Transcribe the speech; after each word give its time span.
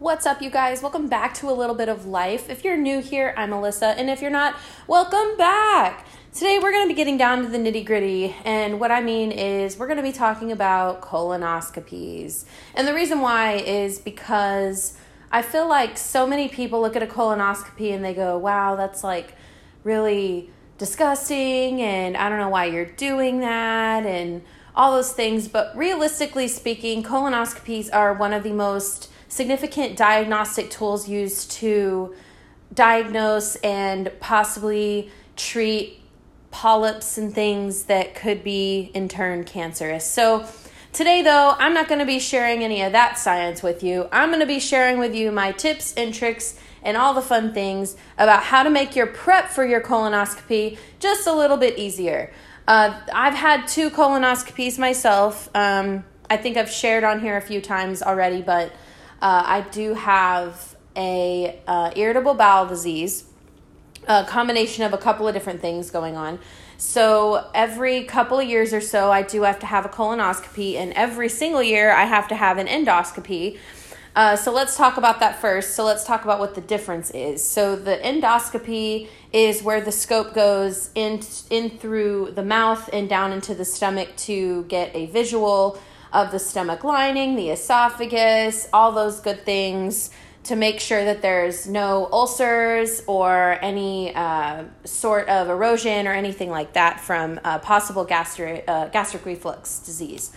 What's 0.00 0.26
up, 0.26 0.40
you 0.40 0.48
guys? 0.48 0.80
Welcome 0.80 1.08
back 1.08 1.34
to 1.34 1.50
a 1.50 1.52
little 1.52 1.74
bit 1.74 1.88
of 1.88 2.06
life. 2.06 2.48
If 2.48 2.62
you're 2.62 2.76
new 2.76 3.00
here, 3.00 3.34
I'm 3.36 3.50
Alyssa, 3.50 3.96
and 3.96 4.08
if 4.08 4.22
you're 4.22 4.30
not, 4.30 4.54
welcome 4.86 5.36
back. 5.36 6.06
Today, 6.32 6.60
we're 6.62 6.70
going 6.70 6.84
to 6.84 6.88
be 6.88 6.94
getting 6.94 7.16
down 7.16 7.42
to 7.42 7.48
the 7.48 7.58
nitty 7.58 7.84
gritty, 7.84 8.36
and 8.44 8.78
what 8.78 8.92
I 8.92 9.00
mean 9.00 9.32
is 9.32 9.76
we're 9.76 9.88
going 9.88 9.96
to 9.96 10.04
be 10.04 10.12
talking 10.12 10.52
about 10.52 11.00
colonoscopies. 11.02 12.44
And 12.76 12.86
the 12.86 12.94
reason 12.94 13.20
why 13.20 13.54
is 13.54 13.98
because 13.98 14.96
I 15.32 15.42
feel 15.42 15.68
like 15.68 15.98
so 15.98 16.28
many 16.28 16.46
people 16.46 16.80
look 16.80 16.94
at 16.94 17.02
a 17.02 17.06
colonoscopy 17.06 17.92
and 17.92 18.04
they 18.04 18.14
go, 18.14 18.38
wow, 18.38 18.76
that's 18.76 19.02
like 19.02 19.34
really 19.82 20.48
disgusting, 20.78 21.82
and 21.82 22.16
I 22.16 22.28
don't 22.28 22.38
know 22.38 22.50
why 22.50 22.66
you're 22.66 22.86
doing 22.86 23.40
that, 23.40 24.06
and 24.06 24.42
all 24.76 24.92
those 24.92 25.12
things. 25.12 25.48
But 25.48 25.76
realistically 25.76 26.46
speaking, 26.46 27.02
colonoscopies 27.02 27.92
are 27.92 28.14
one 28.14 28.32
of 28.32 28.44
the 28.44 28.52
most 28.52 29.10
significant 29.38 29.96
diagnostic 29.96 30.68
tools 30.68 31.08
used 31.08 31.52
to 31.52 32.12
diagnose 32.74 33.54
and 33.56 34.10
possibly 34.18 35.12
treat 35.36 36.00
polyps 36.50 37.16
and 37.16 37.32
things 37.32 37.84
that 37.84 38.16
could 38.16 38.42
be 38.42 38.90
in 38.94 39.08
turn 39.08 39.44
cancerous. 39.44 40.04
So, 40.04 40.44
today 40.92 41.22
though, 41.22 41.54
I'm 41.56 41.72
not 41.72 41.86
going 41.86 42.00
to 42.00 42.04
be 42.04 42.18
sharing 42.18 42.64
any 42.64 42.82
of 42.82 42.90
that 42.90 43.16
science 43.16 43.62
with 43.62 43.84
you. 43.84 44.08
I'm 44.10 44.30
going 44.30 44.40
to 44.40 44.46
be 44.46 44.58
sharing 44.58 44.98
with 44.98 45.14
you 45.14 45.30
my 45.30 45.52
tips 45.52 45.94
and 45.94 46.12
tricks 46.12 46.58
and 46.82 46.96
all 46.96 47.14
the 47.14 47.22
fun 47.22 47.54
things 47.54 47.96
about 48.18 48.42
how 48.42 48.64
to 48.64 48.70
make 48.70 48.96
your 48.96 49.06
prep 49.06 49.50
for 49.50 49.64
your 49.64 49.80
colonoscopy 49.80 50.78
just 50.98 51.28
a 51.28 51.32
little 51.32 51.56
bit 51.56 51.78
easier. 51.78 52.32
Uh, 52.66 52.98
I've 53.14 53.34
had 53.34 53.68
two 53.68 53.88
colonoscopies 53.90 54.80
myself. 54.80 55.48
Um, 55.54 56.04
I 56.28 56.36
think 56.38 56.56
I've 56.56 56.72
shared 56.72 57.04
on 57.04 57.20
here 57.20 57.36
a 57.36 57.40
few 57.40 57.60
times 57.60 58.02
already, 58.02 58.42
but 58.42 58.72
uh, 59.20 59.42
I 59.46 59.60
do 59.70 59.94
have 59.94 60.76
a 60.96 61.60
uh, 61.66 61.90
irritable 61.96 62.34
bowel 62.34 62.66
disease, 62.66 63.24
a 64.06 64.24
combination 64.24 64.84
of 64.84 64.92
a 64.92 64.98
couple 64.98 65.26
of 65.28 65.34
different 65.34 65.60
things 65.60 65.90
going 65.90 66.16
on. 66.16 66.38
So 66.76 67.50
every 67.54 68.04
couple 68.04 68.38
of 68.38 68.48
years 68.48 68.72
or 68.72 68.80
so, 68.80 69.10
I 69.10 69.22
do 69.22 69.42
have 69.42 69.58
to 69.60 69.66
have 69.66 69.84
a 69.84 69.88
colonoscopy, 69.88 70.76
and 70.76 70.92
every 70.92 71.28
single 71.28 71.62
year, 71.62 71.92
I 71.92 72.04
have 72.04 72.28
to 72.28 72.36
have 72.36 72.58
an 72.58 72.68
endoscopy. 72.68 73.58
Uh, 74.14 74.34
so 74.34 74.52
let's 74.52 74.76
talk 74.76 74.96
about 74.96 75.20
that 75.20 75.40
first. 75.40 75.76
So 75.76 75.84
let's 75.84 76.04
talk 76.04 76.24
about 76.24 76.40
what 76.40 76.54
the 76.54 76.60
difference 76.60 77.10
is. 77.10 77.44
So 77.44 77.76
the 77.76 77.98
endoscopy 77.98 79.08
is 79.32 79.62
where 79.62 79.80
the 79.80 79.92
scope 79.92 80.34
goes 80.34 80.90
in 80.94 81.20
in 81.50 81.70
through 81.70 82.32
the 82.34 82.42
mouth 82.42 82.88
and 82.92 83.08
down 83.08 83.32
into 83.32 83.54
the 83.54 83.64
stomach 83.64 84.16
to 84.16 84.64
get 84.64 84.94
a 84.94 85.06
visual 85.06 85.78
of 86.12 86.30
the 86.30 86.38
stomach 86.38 86.84
lining, 86.84 87.36
the 87.36 87.50
esophagus, 87.50 88.68
all 88.72 88.92
those 88.92 89.20
good 89.20 89.44
things 89.44 90.10
to 90.48 90.56
make 90.56 90.80
sure 90.80 91.04
that 91.04 91.20
there's 91.20 91.68
no 91.68 92.08
ulcers 92.10 93.02
or 93.06 93.58
any 93.60 94.14
uh, 94.14 94.64
sort 94.84 95.28
of 95.28 95.50
erosion 95.50 96.06
or 96.06 96.12
anything 96.12 96.48
like 96.48 96.72
that 96.72 97.00
from 97.00 97.38
uh, 97.44 97.58
possible 97.58 98.02
gastric, 98.02 98.64
uh, 98.66 98.86
gastric 98.88 99.26
reflux 99.26 99.80
disease. 99.80 100.32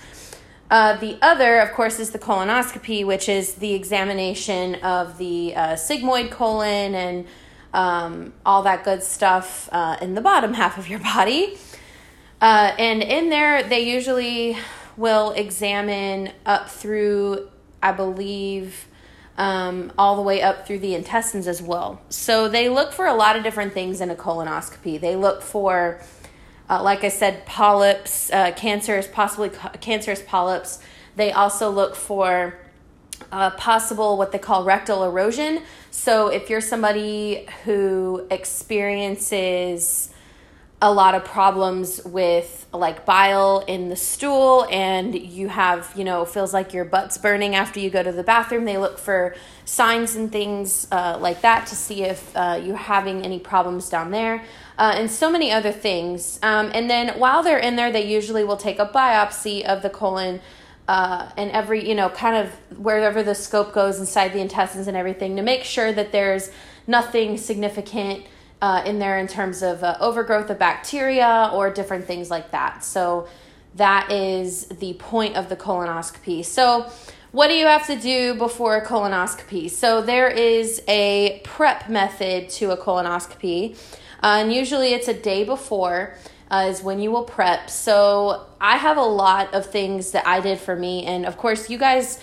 Uh, 0.70 0.98
the 0.98 1.18
other, 1.22 1.60
of 1.60 1.72
course, 1.72 1.98
is 1.98 2.12
the 2.12 2.20
colonoscopy, 2.20 3.06
which 3.06 3.30
is 3.30 3.56
the 3.56 3.74
examination 3.74 4.76
of 4.76 5.18
the 5.18 5.56
uh, 5.56 5.68
sigmoid 5.76 6.30
colon 6.30 6.94
and 6.94 7.26
um, 7.74 8.34
all 8.46 8.64
that 8.64 8.84
good 8.84 9.04
stuff 9.04 9.70
uh, 9.72 9.96
in 10.02 10.14
the 10.14 10.22
bottom 10.22 10.54
half 10.62 10.78
of 10.78 10.90
your 10.90 11.00
body. 11.00 11.58
and 12.42 13.02
in 13.02 13.30
there, 13.30 13.64
they 13.64 13.80
usually 13.80 14.58
will 14.98 15.32
examine 15.32 16.32
up 16.46 16.70
through, 16.70 17.50
I 17.82 17.92
believe, 17.92 18.88
um, 19.38 19.92
all 19.98 20.16
the 20.16 20.22
way 20.22 20.42
up 20.42 20.68
through 20.68 20.80
the 20.80 20.94
intestines 20.94 21.48
as 21.48 21.62
well. 21.62 22.02
So 22.10 22.48
they 22.48 22.70
look 22.70 22.94
for 22.94 23.08
a 23.08 23.14
lot 23.14 23.36
of 23.36 23.44
different 23.44 23.74
things 23.74 24.02
in 24.02 24.10
a 24.10 24.16
colonoscopy. 24.16 25.00
They 25.00 25.16
look 25.16 25.42
for, 25.42 26.02
uh, 26.70 26.84
like 26.84 27.04
I 27.04 27.10
said, 27.10 27.46
polyps, 27.46 28.32
uh, 28.32 28.52
cancerous, 28.52 29.08
possibly 29.08 29.50
cancerous 29.80 30.22
polyps. 30.22 30.80
They 31.16 31.32
also 31.32 31.70
look 31.70 31.96
for 31.96 32.60
uh, 33.32 33.52
possible 33.52 34.18
what 34.18 34.32
they 34.32 34.40
call 34.40 34.64
rectal 34.64 35.04
erosion. 35.04 35.64
So 35.90 36.28
if 36.28 36.50
you're 36.50 36.62
somebody 36.62 37.48
who 37.66 38.28
experiences 38.30 40.11
a 40.84 40.92
lot 40.92 41.14
of 41.14 41.24
problems 41.24 42.04
with 42.04 42.66
like 42.74 43.06
bile 43.06 43.64
in 43.68 43.90
the 43.90 43.96
stool 43.96 44.66
and 44.72 45.14
you 45.14 45.48
have 45.48 45.92
you 45.96 46.04
know 46.04 46.26
feels 46.26 46.54
like 46.54 46.74
your 46.74 46.86
butt's 46.86 47.18
burning 47.18 47.54
after 47.54 47.80
you 47.80 47.90
go 47.90 48.02
to 48.02 48.12
the 48.12 48.24
bathroom. 48.24 48.66
They 48.66 48.78
look 48.78 48.98
for 48.98 49.36
signs 49.66 50.16
and 50.16 50.32
things 50.32 50.88
uh, 50.92 51.18
like 51.20 51.42
that 51.42 51.68
to 51.68 51.76
see 51.76 52.04
if 52.04 52.36
uh, 52.36 52.60
you're 52.64 52.76
having 52.76 53.24
any 53.24 53.40
problems 53.40 53.90
down 53.90 54.10
there 54.10 54.44
uh, 54.80 54.94
and 54.96 55.12
so 55.12 55.30
many 55.30 55.52
other 55.52 55.72
things. 55.72 56.40
Um, 56.42 56.72
and 56.74 56.90
then 56.90 57.20
while 57.20 57.44
they're 57.44 57.60
in 57.60 57.76
there 57.76 57.92
they 57.92 58.08
usually 58.08 58.44
will 58.44 58.58
take 58.58 58.80
a 58.80 58.88
biopsy 58.88 59.64
of 59.64 59.84
the 59.84 59.90
colon 59.90 60.42
uh, 60.88 61.30
and 61.38 61.52
every 61.52 61.88
you 61.88 61.94
know 61.94 62.10
kind 62.10 62.36
of 62.36 62.80
wherever 62.80 63.22
the 63.22 63.36
scope 63.36 63.72
goes 63.72 64.00
inside 64.00 64.34
the 64.34 64.40
intestines 64.40 64.88
and 64.88 64.98
everything 64.98 65.36
to 65.36 65.44
make 65.44 65.64
sure 65.64 65.94
that 65.94 66.12
there's 66.12 66.50
nothing 66.88 67.38
significant 67.38 68.26
uh, 68.62 68.84
in 68.86 69.00
there 69.00 69.18
in 69.18 69.28
terms 69.28 69.62
of 69.64 69.84
uh, 69.84 69.98
overgrowth 70.00 70.50
of 70.50 70.60
bacteria 70.60 71.50
or 71.54 71.70
different 71.70 72.06
things 72.06 72.30
like 72.30 72.52
that. 72.52 72.84
So 72.84 73.28
that 73.76 74.12
is 74.12 74.68
the 74.68 74.94
point 74.94 75.36
of 75.36 75.50
the 75.50 75.56
colonoscopy. 75.56 76.46
So 76.46 76.90
what 77.32 77.48
do 77.48 77.54
you 77.54 77.66
have 77.66 77.88
to 77.88 77.96
do 77.96 78.36
before 78.36 78.78
a 78.78 78.86
colonoscopy? 78.86 79.70
So 79.70 80.02
there 80.02 80.30
is 80.30 80.84
a 80.88 81.42
prep 81.44 81.90
method 81.90 82.50
to 82.50 82.72
a 82.72 82.78
colonoscopy, 82.78 83.78
uh, 84.22 84.38
and 84.40 84.54
usually 84.54 84.94
it's 84.94 85.08
a 85.08 85.14
day 85.14 85.44
before. 85.44 86.16
Uh, 86.50 86.68
is 86.68 86.84
when 86.84 87.00
you 87.00 87.10
will 87.10 87.24
prep. 87.24 87.70
So 87.70 88.46
I 88.60 88.76
have 88.76 88.98
a 88.98 89.04
lot 89.04 89.54
of 89.54 89.68
things 89.68 90.12
that 90.12 90.28
I 90.28 90.42
did 90.42 90.60
for 90.60 90.76
me, 90.76 91.06
and 91.06 91.26
of 91.26 91.38
course, 91.38 91.70
you 91.70 91.78
guys 91.78 92.20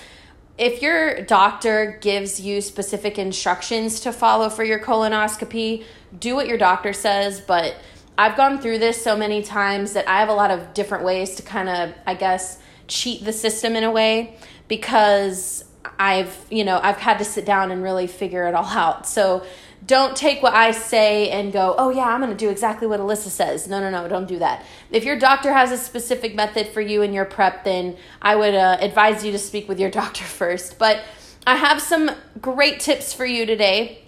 if 0.59 0.83
your 0.83 1.23
doctor 1.23 1.99
gives 2.03 2.41
you 2.41 2.61
specific 2.61 3.17
instructions 3.17 4.01
to 4.01 4.13
follow 4.13 4.51
for 4.51 4.65
your 4.65 4.81
colonoscopy, 4.81 5.85
do 6.19 6.35
what 6.35 6.47
your 6.47 6.59
doctor 6.59 6.93
says, 6.93 7.41
but 7.41 7.77
I've 8.17 8.37
gone 8.37 8.61
through 8.61 8.79
this 8.79 9.03
so 9.03 9.17
many 9.17 9.43
times 9.43 9.93
that 9.93 10.09
I 10.09 10.21
have 10.21 10.29
a 10.29 10.35
lot 10.35 10.51
of 10.51 10.75
different 10.75 11.05
ways 11.05 11.37
to 11.37 11.43
kind 11.43 11.69
of, 11.69 11.95
I 12.07 12.15
guess, 12.15 12.59
cheat 12.89 13.25
the 13.25 13.33
system 13.33 13.77
in 13.77 13.85
a 13.85 13.91
way 13.91 14.37
because 14.67 15.65
I've, 15.99 16.37
you 16.51 16.65
know, 16.65 16.81
I've 16.83 16.97
had 16.97 17.19
to 17.19 17.25
sit 17.25 17.45
down 17.45 17.71
and 17.71 17.83
really 17.83 18.07
figure 18.07 18.47
it 18.49 18.55
all 18.55 18.67
out. 18.67 19.07
So 19.07 19.45
don't 19.87 20.17
take 20.17 20.43
what 20.43 20.53
I 20.53 20.73
say 20.73 21.31
and 21.31 21.53
go, 21.53 21.75
oh, 21.79 21.91
yeah, 21.91 22.07
I'm 22.07 22.21
going 22.21 22.33
to 22.33 22.37
do 22.37 22.51
exactly 22.51 22.89
what 22.89 22.99
Alyssa 22.99 23.29
says. 23.29 23.69
No, 23.69 23.81
no, 23.81 23.91
no, 23.91 24.09
don't 24.09 24.27
do 24.27 24.39
that. 24.41 24.65
If 24.91 25.05
your 25.05 25.19
doctor 25.19 25.53
has 25.53 25.71
a 25.71 25.79
specific 25.79 26.35
method 26.35 26.69
for 26.69 26.81
you 26.81 27.03
and 27.03 27.15
your 27.15 27.25
prep, 27.25 27.65
then 27.65 27.97
I 28.21 28.35
would 28.35 28.55
uh, 28.55 28.79
advise 28.81 29.25
you 29.25 29.33
to 29.33 29.39
speak 29.39 29.69
with 29.69 29.79
your 29.79 29.91
doctor 30.03 30.25
first. 30.25 30.79
But 30.79 31.05
I 31.47 31.55
have 31.55 31.81
some 31.81 32.11
great 32.41 32.81
tips 32.81 33.13
for 33.13 33.25
you 33.25 33.47
today 33.47 34.03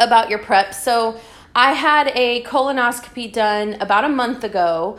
about 0.00 0.28
your 0.28 0.40
prep. 0.40 0.74
So 0.74 1.20
I 1.56 1.72
had 1.72 2.08
a 2.16 2.42
colonoscopy 2.42 3.32
done 3.32 3.74
about 3.74 4.04
a 4.04 4.08
month 4.08 4.42
ago, 4.42 4.98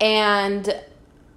and 0.00 0.72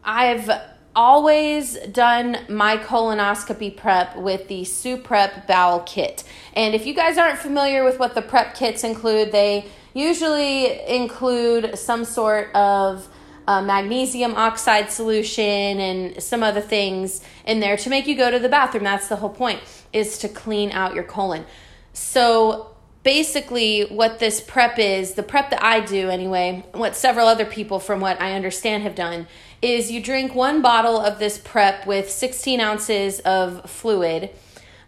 I've 0.04 0.52
always 0.96 1.76
done 1.92 2.38
my 2.50 2.78
colonoscopy 2.78 3.76
prep 3.76 4.16
with 4.16 4.48
the 4.48 4.62
Suprep 4.62 5.48
Bowel 5.48 5.80
Kit. 5.82 6.24
And 6.54 6.76
if 6.76 6.86
you 6.86 6.94
guys 6.94 7.18
aren't 7.18 7.40
familiar 7.40 7.84
with 7.84 7.98
what 7.98 8.14
the 8.14 8.22
prep 8.22 8.54
kits 8.54 8.84
include, 8.84 9.32
they 9.32 9.66
usually 9.96 10.88
include 10.88 11.78
some 11.80 12.06
sort 12.06 12.54
of 12.54 13.08
uh, 13.48 13.64
magnesium 13.64 14.36
oxide 14.36 14.92
solution 14.92 15.80
and 15.80 16.22
some 16.22 16.44
other 16.44 16.62
things 16.62 17.24
in 17.46 17.60
there 17.60 17.76
to 17.78 17.90
make 17.90 18.06
you 18.06 18.16
go 18.16 18.30
to 18.30 18.38
the 18.38 18.50
bathroom. 18.50 18.84
That's 18.84 19.08
the 19.08 19.16
whole 19.16 19.32
point, 19.32 19.62
is 19.94 20.20
to 20.20 20.30
clean 20.30 20.72
out 20.72 20.94
your 20.94 21.06
colon. 21.06 21.46
So 21.94 22.69
basically 23.10 23.86
what 23.86 24.20
this 24.20 24.40
prep 24.40 24.78
is 24.78 25.14
the 25.14 25.24
prep 25.24 25.50
that 25.50 25.64
i 25.64 25.80
do 25.80 26.10
anyway 26.10 26.64
what 26.74 26.96
several 26.96 27.28
other 27.28 27.46
people 27.46 27.80
from 27.80 28.00
what 28.00 28.22
i 28.22 28.34
understand 28.34 28.84
have 28.84 28.94
done 28.94 29.26
is 29.64 29.90
you 29.90 30.00
drink 30.00 30.36
one 30.36 30.62
bottle 30.62 31.00
of 31.00 31.18
this 31.18 31.40
prep 31.40 31.88
with 31.88 32.08
16 32.08 32.60
ounces 32.60 33.20
of 33.22 33.68
fluid 33.68 34.30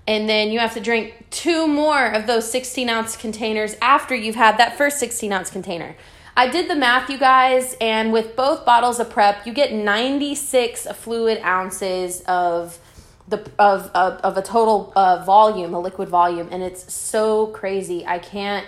and 0.07 0.27
then 0.27 0.51
you 0.51 0.59
have 0.59 0.73
to 0.73 0.79
drink 0.79 1.25
two 1.29 1.67
more 1.67 2.07
of 2.11 2.27
those 2.27 2.49
16 2.51 2.89
ounce 2.89 3.15
containers 3.15 3.75
after 3.81 4.15
you've 4.15 4.35
had 4.35 4.57
that 4.57 4.77
first 4.77 4.99
16 4.99 5.31
ounce 5.31 5.49
container. 5.49 5.95
I 6.35 6.47
did 6.47 6.69
the 6.69 6.75
math 6.75 7.09
you 7.09 7.17
guys 7.17 7.75
and 7.79 8.11
with 8.11 8.35
both 8.35 8.65
bottles 8.65 8.99
of 8.99 9.09
prep 9.09 9.45
you 9.45 9.53
get 9.53 9.73
96 9.73 10.87
fluid 10.93 11.39
ounces 11.43 12.21
of 12.21 12.79
the 13.27 13.37
of 13.59 13.91
of, 13.93 14.19
of 14.21 14.37
a 14.37 14.41
total 14.41 14.91
uh, 14.95 15.23
volume, 15.25 15.73
a 15.73 15.79
liquid 15.79 16.09
volume, 16.09 16.49
and 16.51 16.63
it's 16.63 16.91
so 16.93 17.47
crazy. 17.47 18.05
I 18.05 18.19
can't 18.19 18.65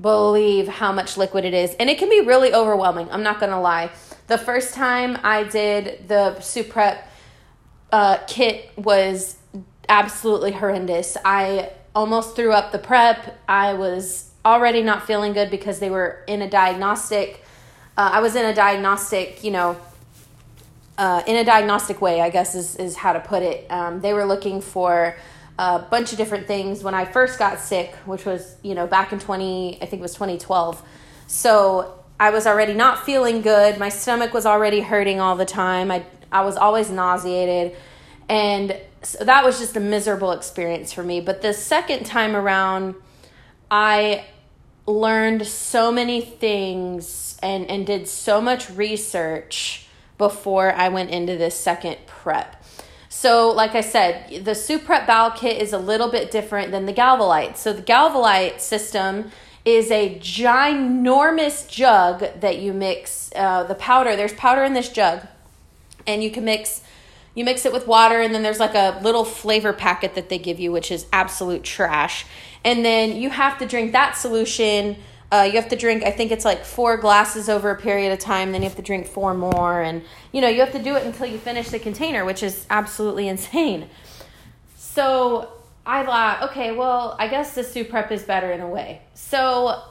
believe 0.00 0.68
how 0.68 0.92
much 0.92 1.16
liquid 1.16 1.44
it 1.44 1.54
is, 1.54 1.74
and 1.74 1.90
it 1.90 1.98
can 1.98 2.08
be 2.08 2.20
really 2.20 2.52
overwhelming. 2.54 3.10
I'm 3.10 3.22
not 3.22 3.40
gonna 3.40 3.60
lie. 3.60 3.90
The 4.26 4.38
first 4.38 4.74
time 4.74 5.18
I 5.22 5.44
did 5.44 6.08
the 6.08 6.36
Suprep 6.38 7.02
uh, 7.92 8.18
kit 8.26 8.70
was 8.76 9.36
absolutely 9.88 10.52
horrendous. 10.52 11.16
I 11.24 11.70
almost 11.94 12.34
threw 12.34 12.52
up 12.52 12.72
the 12.72 12.78
prep. 12.78 13.38
I 13.48 13.74
was 13.74 14.30
already 14.44 14.82
not 14.82 15.06
feeling 15.06 15.32
good 15.32 15.50
because 15.50 15.78
they 15.78 15.90
were 15.90 16.24
in 16.26 16.42
a 16.42 16.48
diagnostic. 16.48 17.44
Uh, 17.96 18.10
I 18.14 18.20
was 18.20 18.34
in 18.34 18.44
a 18.44 18.54
diagnostic, 18.54 19.44
you 19.44 19.50
know, 19.50 19.78
uh, 21.02 21.20
in 21.26 21.34
a 21.34 21.44
diagnostic 21.44 22.00
way, 22.00 22.20
I 22.20 22.30
guess 22.30 22.54
is, 22.54 22.76
is 22.76 22.94
how 22.94 23.12
to 23.12 23.18
put 23.18 23.42
it. 23.42 23.68
Um, 23.68 24.00
they 24.00 24.14
were 24.14 24.24
looking 24.24 24.60
for 24.60 25.16
a 25.58 25.80
bunch 25.80 26.12
of 26.12 26.16
different 26.16 26.46
things 26.46 26.84
when 26.84 26.94
I 26.94 27.06
first 27.06 27.40
got 27.40 27.58
sick, 27.58 27.92
which 28.06 28.24
was, 28.24 28.54
you 28.62 28.76
know, 28.76 28.86
back 28.86 29.12
in 29.12 29.18
20, 29.18 29.82
I 29.82 29.86
think 29.86 29.98
it 29.98 30.00
was 30.00 30.14
2012. 30.14 30.80
So 31.26 31.98
I 32.20 32.30
was 32.30 32.46
already 32.46 32.74
not 32.74 33.04
feeling 33.04 33.42
good. 33.42 33.80
My 33.80 33.88
stomach 33.88 34.32
was 34.32 34.46
already 34.46 34.80
hurting 34.80 35.18
all 35.18 35.34
the 35.34 35.44
time. 35.44 35.90
I, 35.90 36.04
I 36.30 36.44
was 36.44 36.56
always 36.56 36.88
nauseated. 36.88 37.76
And 38.28 38.76
so 39.02 39.24
that 39.24 39.44
was 39.44 39.58
just 39.58 39.76
a 39.76 39.80
miserable 39.80 40.30
experience 40.30 40.92
for 40.92 41.02
me. 41.02 41.20
But 41.20 41.42
the 41.42 41.52
second 41.52 42.06
time 42.06 42.36
around, 42.36 42.94
I 43.72 44.26
learned 44.86 45.48
so 45.48 45.90
many 45.90 46.20
things 46.20 47.36
and, 47.42 47.68
and 47.68 47.84
did 47.84 48.06
so 48.06 48.40
much 48.40 48.70
research 48.70 49.88
before 50.22 50.72
I 50.72 50.88
went 50.88 51.10
into 51.10 51.36
this 51.36 51.58
second 51.58 51.96
prep. 52.06 52.64
So, 53.08 53.50
like 53.50 53.74
I 53.74 53.80
said, 53.80 54.44
the 54.44 54.52
Suprep 54.52 55.04
Bowel 55.04 55.32
Kit 55.32 55.60
is 55.60 55.72
a 55.72 55.78
little 55.78 56.08
bit 56.08 56.30
different 56.30 56.70
than 56.70 56.86
the 56.86 56.92
Gavilyte. 56.92 57.56
So, 57.56 57.72
the 57.72 57.82
Gavilyte 57.82 58.60
system 58.60 59.32
is 59.64 59.90
a 59.90 60.18
ginormous 60.20 61.68
jug 61.68 62.20
that 62.40 62.58
you 62.58 62.72
mix 62.72 63.32
uh, 63.34 63.64
the 63.64 63.74
powder. 63.74 64.14
There's 64.14 64.32
powder 64.34 64.62
in 64.62 64.74
this 64.74 64.88
jug, 64.88 65.26
and 66.06 66.22
you 66.22 66.30
can 66.30 66.44
mix 66.44 66.82
you 67.34 67.44
mix 67.44 67.64
it 67.64 67.72
with 67.72 67.86
water 67.86 68.20
and 68.20 68.34
then 68.34 68.42
there's 68.42 68.60
like 68.60 68.74
a 68.74 69.00
little 69.02 69.24
flavor 69.24 69.72
packet 69.72 70.14
that 70.16 70.28
they 70.28 70.38
give 70.38 70.60
you 70.60 70.70
which 70.70 70.90
is 70.90 71.06
absolute 71.14 71.62
trash 71.62 72.26
and 72.62 72.84
then 72.84 73.16
you 73.16 73.30
have 73.30 73.56
to 73.56 73.64
drink 73.64 73.92
that 73.92 74.12
solution 74.18 74.96
uh, 75.32 75.42
you 75.42 75.52
have 75.52 75.68
to 75.68 75.76
drink 75.76 76.04
i 76.04 76.10
think 76.10 76.30
it's 76.30 76.44
like 76.44 76.64
four 76.64 76.96
glasses 76.96 77.48
over 77.48 77.70
a 77.70 77.76
period 77.76 78.12
of 78.12 78.18
time 78.18 78.52
then 78.52 78.62
you 78.62 78.68
have 78.68 78.76
to 78.76 78.82
drink 78.82 79.06
four 79.06 79.34
more 79.34 79.82
and 79.82 80.02
you 80.30 80.40
know 80.40 80.48
you 80.48 80.60
have 80.60 80.72
to 80.72 80.82
do 80.82 80.94
it 80.94 81.04
until 81.04 81.26
you 81.26 81.38
finish 81.38 81.70
the 81.70 81.78
container 81.78 82.24
which 82.24 82.42
is 82.42 82.66
absolutely 82.70 83.26
insane 83.34 83.88
so 84.76 85.48
i 85.84 86.04
thought 86.04 86.42
okay 86.42 86.72
well 86.72 87.16
i 87.18 87.26
guess 87.26 87.54
the 87.54 87.62
Suprep 87.62 88.12
is 88.12 88.22
better 88.22 88.52
in 88.52 88.60
a 88.60 88.68
way 88.68 89.02
so 89.14 89.82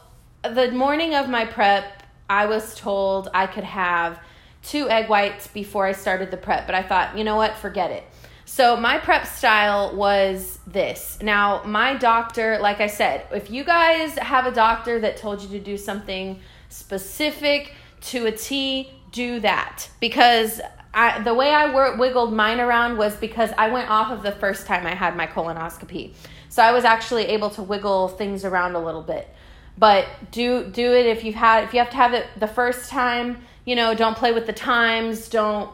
the 0.44 0.72
morning 0.72 1.16
of 1.16 1.28
my 1.28 1.46
prep 1.46 2.04
i 2.30 2.46
was 2.46 2.76
told 2.76 3.28
i 3.34 3.46
could 3.48 3.66
have 3.66 4.20
two 4.64 4.90
egg 4.90 5.10
whites 5.10 5.48
before 5.48 5.86
I 5.86 5.92
started 5.92 6.32
the 6.32 6.38
prep, 6.38 6.66
but 6.66 6.76
I 6.76 6.84
thought, 6.84 7.18
you 7.18 7.24
know 7.24 7.36
what, 7.36 7.58
forget 7.58 7.92
it. 7.92 8.04
So 8.52 8.76
my 8.76 8.98
prep 8.98 9.26
style 9.26 9.96
was 9.96 10.60
this. 10.68 11.18
Now, 11.22 11.64
my 11.64 11.96
doctor, 11.96 12.60
like 12.60 12.82
I 12.82 12.88
said, 12.88 13.26
if 13.32 13.50
you 13.50 13.64
guys 13.64 14.18
have 14.18 14.46
a 14.46 14.52
doctor 14.52 15.00
that 15.00 15.16
told 15.16 15.42
you 15.42 15.48
to 15.58 15.60
do 15.60 15.78
something 15.78 16.38
specific 16.68 17.74
to 18.02 18.26
a 18.26 18.32
T, 18.34 18.92
do 19.14 19.40
that. 19.40 19.88
Because 20.02 20.60
I, 20.94 21.22
the 21.22 21.34
way 21.34 21.52
I 21.52 21.96
wiggled 21.96 22.34
mine 22.34 22.60
around 22.60 22.98
was 22.98 23.16
because 23.16 23.52
I 23.58 23.70
went 23.70 23.90
off 23.90 24.12
of 24.12 24.22
the 24.22 24.34
first 24.34 24.68
time 24.68 24.86
I 24.86 24.96
had 24.96 25.16
my 25.16 25.28
colonoscopy. 25.28 26.12
So 26.50 26.62
I 26.62 26.74
was 26.74 26.84
actually 26.84 27.28
able 27.28 27.52
to 27.52 27.64
wiggle 27.64 28.10
things 28.10 28.44
around 28.44 28.76
a 28.76 28.84
little 28.84 29.02
bit. 29.02 29.34
But 29.78 30.08
do 30.30 30.66
do 30.66 30.92
it 30.92 31.06
if 31.06 31.24
you've 31.24 31.36
had 31.36 31.64
if 31.64 31.74
you 31.74 31.80
have 31.80 31.90
to 31.92 31.96
have 31.96 32.14
it 32.14 32.28
the 32.38 32.48
first 32.48 32.90
time 32.90 33.44
you 33.64 33.76
know, 33.76 33.94
don't 33.94 34.18
play 34.18 34.34
with 34.34 34.46
the 34.46 34.54
times, 34.54 35.30
don't 35.30 35.72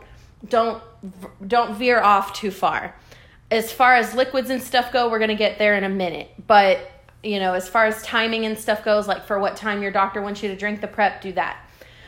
don't 0.48 0.82
don't 1.46 1.76
veer 1.76 2.00
off 2.00 2.34
too 2.34 2.52
far. 2.52 2.96
As 3.50 3.72
far 3.72 3.96
as 3.96 4.14
liquids 4.14 4.50
and 4.50 4.62
stuff 4.62 4.92
go, 4.92 5.10
we're 5.10 5.20
going 5.20 5.30
to 5.30 5.36
get 5.36 5.58
there 5.58 5.76
in 5.76 5.84
a 5.84 5.90
minute. 5.90 6.30
But, 6.48 6.92
you 7.24 7.40
know, 7.40 7.54
as 7.54 7.70
far 7.70 7.86
as 7.86 8.02
timing 8.04 8.46
and 8.46 8.58
stuff 8.58 8.84
goes, 8.84 9.08
like 9.08 9.26
for 9.26 9.40
what 9.40 9.56
time 9.56 9.82
your 9.82 9.92
doctor 9.92 10.22
wants 10.22 10.44
you 10.44 10.50
to 10.50 10.56
drink 10.56 10.82
the 10.82 10.88
prep, 10.88 11.22
do 11.22 11.32
that. 11.34 11.64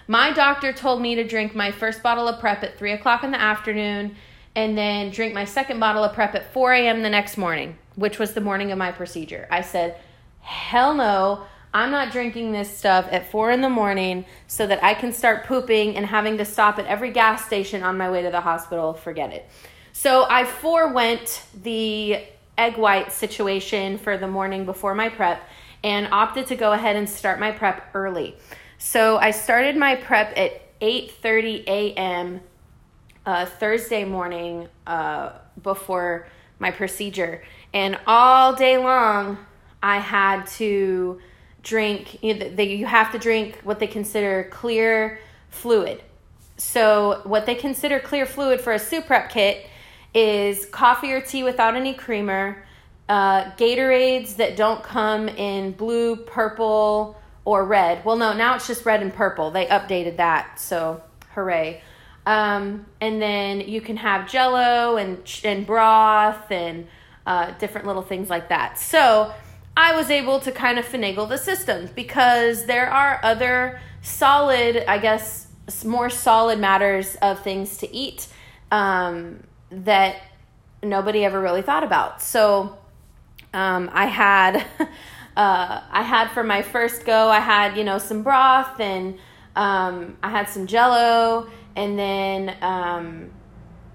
My 0.07 0.33
doctor 0.33 0.73
told 0.73 1.01
me 1.01 1.15
to 1.15 1.23
drink 1.23 1.55
my 1.55 1.71
first 1.71 2.01
bottle 2.01 2.27
of 2.27 2.39
prep 2.39 2.63
at 2.63 2.77
3 2.77 2.93
o'clock 2.93 3.23
in 3.23 3.31
the 3.31 3.39
afternoon 3.39 4.15
and 4.55 4.77
then 4.77 5.11
drink 5.11 5.33
my 5.33 5.45
second 5.45 5.79
bottle 5.79 6.03
of 6.03 6.13
prep 6.13 6.35
at 6.35 6.51
4 6.51 6.73
a.m. 6.73 7.03
the 7.03 7.09
next 7.09 7.37
morning, 7.37 7.77
which 7.95 8.17
was 8.17 8.33
the 8.33 8.41
morning 8.41 8.71
of 8.71 8.77
my 8.77 8.91
procedure. 8.91 9.47
I 9.51 9.61
said, 9.61 9.97
hell 10.41 10.95
no. 10.95 11.45
I'm 11.73 11.91
not 11.91 12.11
drinking 12.11 12.51
this 12.51 12.75
stuff 12.75 13.07
at 13.11 13.29
four 13.29 13.51
in 13.51 13.61
the 13.61 13.69
morning 13.69 14.25
so 14.47 14.65
that 14.65 14.83
I 14.83 14.95
can 14.95 15.13
start 15.13 15.45
pooping 15.45 15.95
and 15.95 16.05
having 16.05 16.37
to 16.37 16.45
stop 16.45 16.79
at 16.79 16.85
every 16.85 17.11
gas 17.11 17.45
station 17.45 17.83
on 17.83 17.97
my 17.97 18.09
way 18.09 18.23
to 18.23 18.31
the 18.31 18.41
hospital. 18.41 18.93
Forget 18.93 19.31
it. 19.31 19.47
So 19.93 20.25
I 20.29 20.45
forewent 20.45 21.43
the 21.61 22.23
egg 22.57 22.77
white 22.77 23.11
situation 23.11 23.97
for 23.97 24.17
the 24.17 24.27
morning 24.27 24.65
before 24.65 24.95
my 24.95 25.09
prep 25.09 25.47
and 25.83 26.07
opted 26.11 26.47
to 26.47 26.55
go 26.55 26.73
ahead 26.73 26.95
and 26.95 27.09
start 27.09 27.39
my 27.39 27.51
prep 27.51 27.89
early. 27.93 28.35
So 28.77 29.17
I 29.17 29.31
started 29.31 29.77
my 29.77 29.95
prep 29.95 30.37
at 30.37 30.79
8:30 30.79 31.67
a.m. 31.67 32.41
Uh, 33.25 33.45
Thursday 33.45 34.05
morning 34.05 34.67
uh, 34.87 35.33
before 35.61 36.27
my 36.57 36.71
procedure, 36.71 37.43
and 37.73 37.99
all 38.07 38.55
day 38.55 38.77
long 38.77 39.37
I 39.83 39.99
had 39.99 40.47
to 40.57 41.19
drink 41.69 42.21
you, 42.23 42.33
know, 42.33 42.49
they, 42.49 42.75
you 42.75 42.87
have 42.87 43.11
to 43.11 43.19
drink 43.19 43.59
what 43.63 43.79
they 43.79 43.87
consider 43.87 44.49
clear 44.51 45.19
fluid. 45.49 46.01
So 46.57 47.21
what 47.23 47.45
they 47.45 47.55
consider 47.55 47.99
clear 47.99 48.25
fluid 48.25 48.59
for 48.59 48.73
a 48.73 48.79
Suprep 48.79 49.29
kit 49.29 49.67
is 50.13 50.65
coffee 50.65 51.11
or 51.11 51.21
tea 51.21 51.43
without 51.43 51.75
any 51.75 51.93
creamer 51.93 52.65
uh, 53.07 53.51
gatorades 53.51 54.35
that 54.37 54.57
don't 54.57 54.83
come 54.83 55.29
in 55.29 55.71
blue 55.71 56.15
purple 56.15 57.15
or 57.45 57.63
red. 57.63 58.03
Well 58.03 58.17
no 58.17 58.33
now 58.33 58.55
it's 58.55 58.67
just 58.67 58.85
red 58.85 59.01
and 59.01 59.13
purple. 59.13 59.51
They 59.51 59.67
updated 59.67 60.17
that 60.17 60.59
so 60.59 61.01
hooray. 61.29 61.81
Um, 62.25 62.85
and 62.99 63.21
then 63.21 63.61
you 63.61 63.81
can 63.81 63.97
have 63.97 64.29
jello 64.29 64.97
and, 64.97 65.17
and 65.43 65.65
broth 65.65 66.51
and 66.51 66.87
uh, 67.25 67.51
different 67.59 67.85
little 67.87 68.01
things 68.01 68.29
like 68.29 68.49
that. 68.49 68.79
So 68.79 69.33
I 69.75 69.95
was 69.95 70.09
able 70.09 70.39
to 70.41 70.51
kind 70.51 70.77
of 70.77 70.85
finagle 70.85 71.27
the 71.27 71.37
system 71.37 71.89
because 71.95 72.65
there 72.65 72.89
are 72.89 73.19
other 73.23 73.79
solid, 74.01 74.83
I 74.89 74.97
guess, 74.97 75.47
more 75.85 76.09
solid 76.09 76.59
matters 76.59 77.15
of 77.21 77.41
things 77.43 77.77
to 77.77 77.95
eat 77.95 78.27
um, 78.71 79.43
that 79.71 80.17
nobody 80.83 81.23
ever 81.23 81.39
really 81.39 81.61
thought 81.61 81.83
about. 81.83 82.21
So 82.21 82.77
um, 83.53 83.89
I 83.93 84.05
had. 84.05 84.65
Uh, 85.37 85.81
I 85.89 86.01
had 86.01 86.31
for 86.31 86.43
my 86.43 86.61
first 86.61 87.05
go, 87.05 87.29
I 87.29 87.39
had, 87.39 87.77
you 87.77 87.85
know, 87.85 87.97
some 87.97 88.23
broth 88.23 88.77
and 88.81 89.17
um, 89.55 90.17
I 90.21 90.29
had 90.31 90.49
some 90.49 90.67
jello 90.67 91.49
and 91.77 91.97
then, 91.97 92.57
um, 92.61 93.31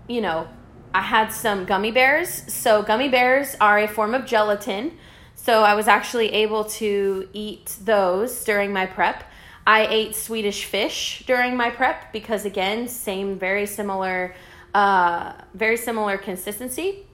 you 0.09 0.23
know, 0.23 0.49
I 0.95 1.03
had 1.03 1.29
some 1.29 1.67
gummy 1.67 1.91
bears. 1.91 2.31
So, 2.31 2.83
gummy 2.83 3.09
bears 3.09 3.57
are 3.61 3.79
a 3.79 3.89
form 3.89 4.15
of 4.15 4.25
gelatin. 4.25 4.97
So 5.45 5.63
I 5.63 5.75
was 5.75 5.89
actually 5.89 6.33
able 6.33 6.65
to 6.81 7.29
eat 7.35 7.77
those 7.85 8.45
during 8.45 8.73
my 8.73 8.87
prep. 8.87 9.31
I 9.67 9.87
ate 9.87 10.17
Swedish 10.17 10.65
fish 10.65 11.23
during 11.27 11.55
my 11.55 11.69
prep 11.69 12.15
because 12.15 12.47
again, 12.47 12.89
same 12.89 13.39
very 13.39 13.67
similar 13.67 14.35
uh, 14.73 15.35
very 15.53 15.77
similar 15.77 16.17
consistency. 16.17 17.05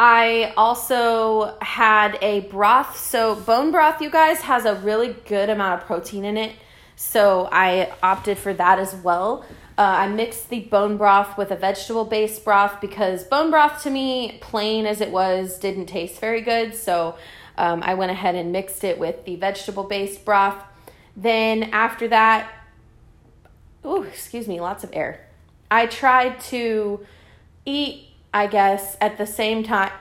I 0.00 0.54
also 0.56 1.58
had 1.60 2.16
a 2.22 2.40
broth. 2.40 2.96
So 2.96 3.34
bone 3.34 3.70
broth, 3.70 4.00
you 4.00 4.08
guys, 4.08 4.40
has 4.40 4.64
a 4.64 4.76
really 4.76 5.14
good 5.26 5.50
amount 5.50 5.82
of 5.82 5.86
protein 5.86 6.24
in 6.24 6.38
it. 6.38 6.52
So 6.96 7.50
I 7.52 7.92
opted 8.02 8.38
for 8.38 8.54
that 8.54 8.78
as 8.78 8.94
well. 8.94 9.44
Uh, 9.78 9.98
I 10.00 10.08
mixed 10.08 10.50
the 10.50 10.58
bone 10.58 10.96
broth 10.96 11.38
with 11.38 11.52
a 11.52 11.56
vegetable 11.56 12.04
based 12.04 12.44
broth 12.44 12.80
because 12.80 13.22
bone 13.22 13.52
broth 13.52 13.80
to 13.84 13.90
me, 13.90 14.38
plain 14.40 14.86
as 14.86 15.00
it 15.00 15.12
was, 15.12 15.56
didn't 15.56 15.86
taste 15.86 16.18
very 16.20 16.40
good. 16.40 16.74
So 16.74 17.14
um, 17.56 17.84
I 17.84 17.94
went 17.94 18.10
ahead 18.10 18.34
and 18.34 18.50
mixed 18.50 18.82
it 18.82 18.98
with 18.98 19.24
the 19.24 19.36
vegetable 19.36 19.84
based 19.84 20.24
broth. 20.24 20.60
Then 21.16 21.70
after 21.72 22.08
that, 22.08 22.50
oh, 23.84 24.02
excuse 24.02 24.48
me, 24.48 24.60
lots 24.60 24.82
of 24.82 24.90
air. 24.92 25.28
I 25.70 25.86
tried 25.86 26.40
to 26.40 27.06
eat, 27.64 28.08
I 28.34 28.48
guess, 28.48 28.96
at 29.00 29.16
the 29.16 29.26
same 29.26 29.62
time 29.62 29.92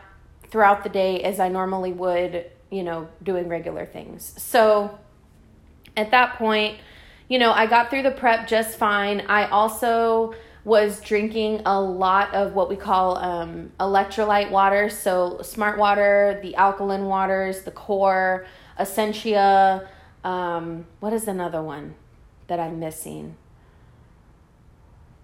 throughout 0.49 0.81
the 0.81 0.89
day 0.89 1.21
as 1.21 1.39
I 1.39 1.49
normally 1.49 1.91
would, 1.91 2.49
you 2.71 2.81
know, 2.81 3.09
doing 3.21 3.47
regular 3.47 3.85
things. 3.85 4.33
So 4.41 4.97
at 5.95 6.09
that 6.09 6.37
point, 6.39 6.79
you 7.27 7.39
know, 7.39 7.51
I 7.51 7.65
got 7.65 7.89
through 7.89 8.03
the 8.03 8.11
prep 8.11 8.47
just 8.47 8.77
fine. 8.77 9.21
I 9.27 9.47
also 9.47 10.33
was 10.63 10.99
drinking 11.01 11.61
a 11.65 11.79
lot 11.79 12.33
of 12.33 12.53
what 12.53 12.69
we 12.69 12.75
call 12.75 13.17
um, 13.17 13.71
electrolyte 13.79 14.51
water. 14.51 14.89
So, 14.89 15.41
smart 15.41 15.77
water, 15.77 16.39
the 16.41 16.55
alkaline 16.55 17.05
waters, 17.05 17.61
the 17.63 17.71
core, 17.71 18.45
Essentia. 18.79 19.87
Um, 20.23 20.85
what 20.99 21.13
is 21.13 21.27
another 21.27 21.61
one 21.61 21.95
that 22.47 22.59
I'm 22.59 22.79
missing? 22.79 23.35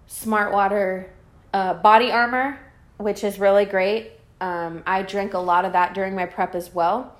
Smart 0.06 0.52
water, 0.52 1.10
uh, 1.52 1.74
body 1.74 2.10
armor, 2.10 2.58
which 2.98 3.24
is 3.24 3.38
really 3.38 3.64
great. 3.64 4.12
um, 4.40 4.82
I 4.86 5.02
drank 5.02 5.34
a 5.34 5.38
lot 5.38 5.64
of 5.64 5.72
that 5.72 5.94
during 5.94 6.14
my 6.14 6.26
prep 6.26 6.54
as 6.54 6.74
well. 6.74 7.16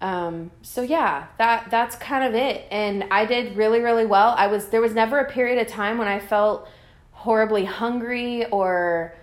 Um, 0.00 0.50
so 0.62 0.82
yeah, 0.82 1.26
that 1.38 1.70
that's 1.70 1.96
kind 1.96 2.24
of 2.24 2.34
it. 2.34 2.66
And 2.70 3.04
I 3.10 3.24
did 3.24 3.56
really 3.56 3.80
really 3.80 4.06
well. 4.06 4.34
I 4.36 4.46
was 4.46 4.68
there 4.68 4.80
was 4.80 4.94
never 4.94 5.18
a 5.18 5.30
period 5.30 5.58
of 5.58 5.66
time 5.66 5.98
when 5.98 6.08
I 6.08 6.20
felt 6.20 6.68
horribly 7.12 7.64
hungry 7.64 8.46
or 8.46 9.14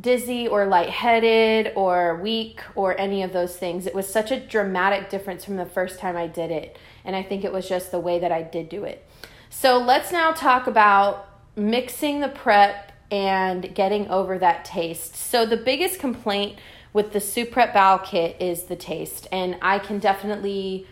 dizzy 0.00 0.48
or 0.48 0.66
lightheaded 0.66 1.72
or 1.76 2.16
weak 2.22 2.60
or 2.74 2.98
any 2.98 3.22
of 3.22 3.32
those 3.32 3.56
things. 3.56 3.86
It 3.86 3.94
was 3.94 4.08
such 4.08 4.30
a 4.30 4.40
dramatic 4.40 5.10
difference 5.10 5.44
from 5.44 5.56
the 5.56 5.66
first 5.66 5.98
time 5.98 6.16
I 6.16 6.26
did 6.26 6.50
it. 6.50 6.78
And 7.04 7.14
I 7.14 7.22
think 7.22 7.44
it 7.44 7.52
was 7.52 7.68
just 7.68 7.90
the 7.90 8.00
way 8.00 8.18
that 8.20 8.32
I 8.32 8.42
did 8.42 8.68
do 8.68 8.84
it. 8.84 9.06
So 9.50 9.76
let's 9.78 10.12
now 10.12 10.32
talk 10.32 10.66
about 10.66 11.28
mixing 11.56 12.20
the 12.20 12.28
prep 12.28 12.92
and 13.10 13.74
getting 13.74 14.08
over 14.08 14.38
that 14.38 14.64
taste. 14.64 15.14
So 15.14 15.44
the 15.44 15.58
biggest 15.58 16.00
complaint 16.00 16.58
with 16.92 17.12
the 17.12 17.18
Suprep 17.18 17.72
Bowel 17.72 17.98
Kit 17.98 18.36
is 18.40 18.64
the 18.64 18.76
taste. 18.76 19.26
And 19.32 19.56
I 19.62 19.78
can 19.78 19.98
definitely 19.98 20.86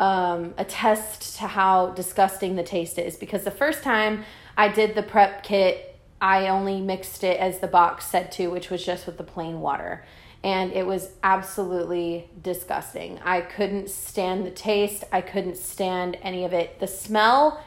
um, 0.00 0.54
attest 0.56 1.36
to 1.38 1.46
how 1.46 1.90
disgusting 1.90 2.56
the 2.56 2.62
taste 2.62 2.98
is 2.98 3.16
because 3.16 3.44
the 3.44 3.50
first 3.50 3.82
time 3.82 4.24
I 4.56 4.68
did 4.68 4.94
the 4.94 5.02
prep 5.02 5.42
kit, 5.42 5.98
I 6.20 6.48
only 6.48 6.80
mixed 6.80 7.22
it 7.22 7.38
as 7.38 7.60
the 7.60 7.66
box 7.66 8.06
said 8.06 8.32
to, 8.32 8.48
which 8.48 8.70
was 8.70 8.84
just 8.84 9.06
with 9.06 9.18
the 9.18 9.24
plain 9.24 9.60
water. 9.60 10.04
And 10.42 10.72
it 10.72 10.86
was 10.86 11.10
absolutely 11.22 12.28
disgusting. 12.42 13.18
I 13.22 13.42
couldn't 13.42 13.90
stand 13.90 14.46
the 14.46 14.50
taste. 14.50 15.04
I 15.12 15.20
couldn't 15.20 15.58
stand 15.58 16.16
any 16.22 16.44
of 16.44 16.54
it. 16.54 16.80
The 16.80 16.86
smell, 16.86 17.62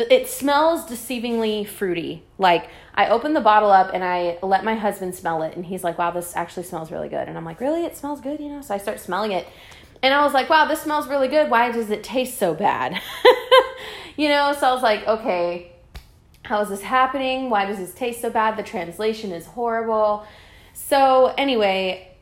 it 0.00 0.28
smells 0.28 0.84
deceivingly 0.84 1.66
fruity. 1.66 2.22
Like 2.38 2.68
I 2.94 3.08
opened 3.08 3.36
the 3.36 3.40
bottle 3.40 3.70
up 3.70 3.90
and 3.92 4.04
I 4.04 4.38
let 4.42 4.64
my 4.64 4.74
husband 4.74 5.14
smell 5.14 5.42
it, 5.42 5.56
and 5.56 5.66
he's 5.66 5.84
like, 5.84 5.98
"Wow, 5.98 6.10
this 6.10 6.36
actually 6.36 6.64
smells 6.64 6.90
really 6.90 7.08
good." 7.08 7.28
And 7.28 7.36
I'm 7.36 7.44
like, 7.44 7.60
"Really? 7.60 7.84
It 7.84 7.96
smells 7.96 8.20
good?" 8.20 8.40
You 8.40 8.50
know. 8.50 8.62
So 8.62 8.74
I 8.74 8.78
start 8.78 9.00
smelling 9.00 9.32
it, 9.32 9.46
and 10.02 10.14
I 10.14 10.24
was 10.24 10.34
like, 10.34 10.48
"Wow, 10.48 10.66
this 10.66 10.82
smells 10.82 11.08
really 11.08 11.28
good. 11.28 11.50
Why 11.50 11.70
does 11.70 11.90
it 11.90 12.02
taste 12.02 12.38
so 12.38 12.54
bad?" 12.54 13.00
you 14.16 14.28
know. 14.28 14.52
So 14.52 14.68
I 14.68 14.72
was 14.72 14.82
like, 14.82 15.06
"Okay, 15.06 15.72
how 16.48 16.62
is 16.62 16.70
this 16.70 16.82
happening? 16.82 17.50
Why 17.50 17.66
does 17.66 17.78
this 17.78 17.92
taste 17.92 18.22
so 18.22 18.30
bad? 18.30 18.56
The 18.56 18.62
translation 18.62 19.32
is 19.32 19.44
horrible. 19.44 20.26
So, 20.72 21.34
anyway, 21.36 22.16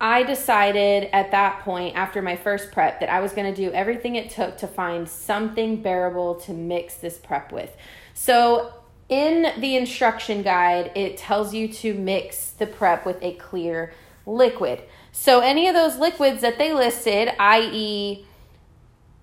I 0.00 0.22
decided 0.22 1.10
at 1.12 1.30
that 1.32 1.60
point, 1.60 1.94
after 1.94 2.22
my 2.22 2.34
first 2.34 2.72
prep, 2.72 3.00
that 3.00 3.10
I 3.10 3.20
was 3.20 3.32
going 3.32 3.52
to 3.52 3.54
do 3.54 3.70
everything 3.72 4.16
it 4.16 4.30
took 4.30 4.56
to 4.58 4.66
find 4.66 5.06
something 5.06 5.82
bearable 5.82 6.36
to 6.36 6.52
mix 6.52 6.94
this 6.94 7.18
prep 7.18 7.52
with. 7.52 7.76
So, 8.14 8.72
in 9.10 9.60
the 9.60 9.76
instruction 9.76 10.42
guide, 10.42 10.92
it 10.94 11.16
tells 11.16 11.52
you 11.52 11.68
to 11.68 11.94
mix 11.94 12.50
the 12.50 12.66
prep 12.66 13.04
with 13.04 13.22
a 13.22 13.34
clear 13.34 13.92
liquid. 14.24 14.82
So, 15.12 15.40
any 15.40 15.68
of 15.68 15.74
those 15.74 15.96
liquids 15.96 16.40
that 16.40 16.56
they 16.56 16.72
listed, 16.72 17.30
i.e., 17.38 18.24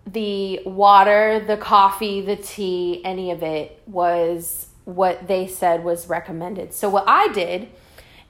the 0.06 0.62
water, 0.66 1.44
the 1.46 1.58
coffee, 1.58 2.22
the 2.22 2.36
tea, 2.36 3.02
any 3.04 3.32
of 3.32 3.42
it 3.42 3.82
was 3.88 4.68
what 4.86 5.28
they 5.28 5.48
said 5.48 5.84
was 5.84 6.08
recommended. 6.08 6.74
So, 6.74 6.88
what 6.88 7.06
I 7.08 7.30
did 7.30 7.70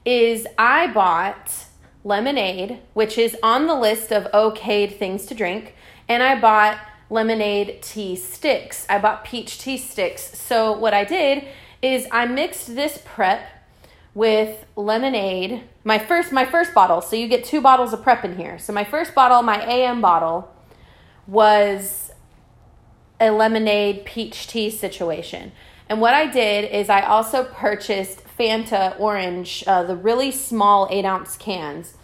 is 0.06 0.46
I 0.56 0.86
bought 0.86 1.66
lemonade, 2.08 2.80
which 2.94 3.18
is 3.18 3.36
on 3.42 3.66
the 3.66 3.74
list 3.74 4.10
of 4.10 4.24
okayed 4.32 4.98
things 4.98 5.26
to 5.26 5.34
drink, 5.34 5.74
and 6.08 6.22
I 6.22 6.40
bought 6.40 6.78
lemonade 7.10 7.82
tea 7.82 8.16
sticks. 8.16 8.86
I 8.88 8.98
bought 8.98 9.24
peach 9.24 9.58
tea 9.58 9.76
sticks. 9.76 10.38
So, 10.38 10.72
what 10.72 10.94
I 10.94 11.04
did 11.04 11.44
is 11.82 12.08
I 12.10 12.26
mixed 12.26 12.74
this 12.74 13.00
prep 13.04 13.42
with 14.14 14.64
lemonade. 14.74 15.62
My 15.84 15.98
first 15.98 16.32
my 16.32 16.44
first 16.44 16.74
bottle. 16.74 17.00
So 17.00 17.14
you 17.14 17.28
get 17.28 17.44
two 17.44 17.60
bottles 17.60 17.92
of 17.92 18.02
prep 18.02 18.24
in 18.24 18.36
here. 18.36 18.58
So 18.58 18.72
my 18.72 18.84
first 18.84 19.14
bottle, 19.14 19.42
my 19.42 19.64
AM 19.64 20.00
bottle, 20.00 20.52
was 21.26 22.10
a 23.20 23.30
lemonade 23.30 24.04
peach 24.04 24.48
tea 24.48 24.70
situation. 24.70 25.52
And 25.88 26.00
what 26.00 26.14
I 26.14 26.26
did 26.26 26.70
is 26.70 26.88
I 26.88 27.02
also 27.02 27.44
purchased 27.44 28.24
Fanta 28.38 28.98
orange, 28.98 29.64
uh, 29.66 29.84
the 29.84 29.96
really 29.96 30.30
small 30.30 30.88
eight 30.90 31.04
ounce 31.04 31.36
cans. 31.36 31.94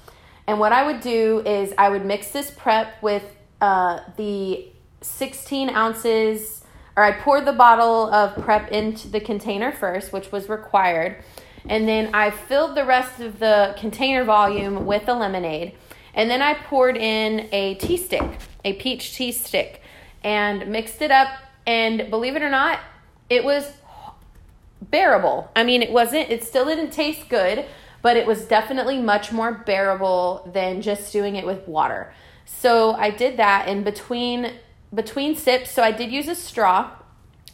And 0.47 0.61
what 0.61 0.73
I 0.73 0.85
would 0.85 1.01
do 1.01 1.41
is 1.47 1.73
I 1.79 1.89
would 1.89 2.05
mix 2.05 2.31
this 2.31 2.51
prep 2.51 3.03
with 3.03 3.25
uh, 3.61 4.01
the 4.17 4.67
16 5.01 5.71
ounces, 5.71 6.63
or 6.97 7.03
I 7.03 7.13
poured 7.13 7.47
the 7.47 7.53
bottle 7.53 8.13
of 8.13 8.43
prep 8.43 8.71
into 8.71 9.09
the 9.09 9.21
container 9.21 9.73
first, 9.73 10.13
which 10.13 10.31
was 10.31 10.49
required. 10.49 11.23
And 11.67 11.89
then 11.89 12.15
I 12.15 12.31
filled 12.31 12.77
the 12.77 12.85
rest 12.85 13.21
of 13.21 13.39
the 13.39 13.75
container 13.79 14.25
volume 14.25 14.85
with 14.85 15.07
the 15.07 15.15
lemonade. 15.15 15.73
And 16.15 16.31
then 16.31 16.43
I 16.43 16.55
poured 16.55 16.97
in 16.97 17.49
a 17.53 17.75
tea 17.77 17.97
stick, 17.97 18.23
a 18.65 18.75
peach 18.75 19.15
tea 19.15 19.33
stick, 19.33 19.81
and 20.23 20.69
mixed 20.69 21.01
it 21.03 21.11
up. 21.11 21.29
And 21.67 22.11
believe 22.11 22.37
it 22.37 22.43
or 22.43 22.51
not, 22.51 22.81
it 23.31 23.45
was 23.45 23.73
bearable. 24.83 25.51
I 25.57 25.65
mean, 25.65 25.83
it 25.83 25.91
wasn't, 25.91 26.31
it 26.31 26.45
still 26.45 26.67
didn't 26.67 26.91
taste 26.91 27.29
good, 27.29 27.65
but 28.05 28.19
it 28.19 28.27
was 28.27 28.45
definitely 28.45 28.99
much 29.01 29.33
more 29.33 29.51
bearable 29.51 30.47
than 30.53 30.83
just 30.83 31.11
doing 31.11 31.37
it 31.37 31.47
with 31.47 31.67
water. 31.67 32.13
So 32.45 32.93
I 32.93 33.09
did 33.09 33.39
that 33.39 33.67
in 33.67 33.83
between 33.83 34.53
between 34.93 35.35
sips. 35.35 35.71
So 35.71 35.83
I 35.83 35.91
did 35.91 36.13
use 36.13 36.29
a 36.29 36.35
straw, 36.35 36.91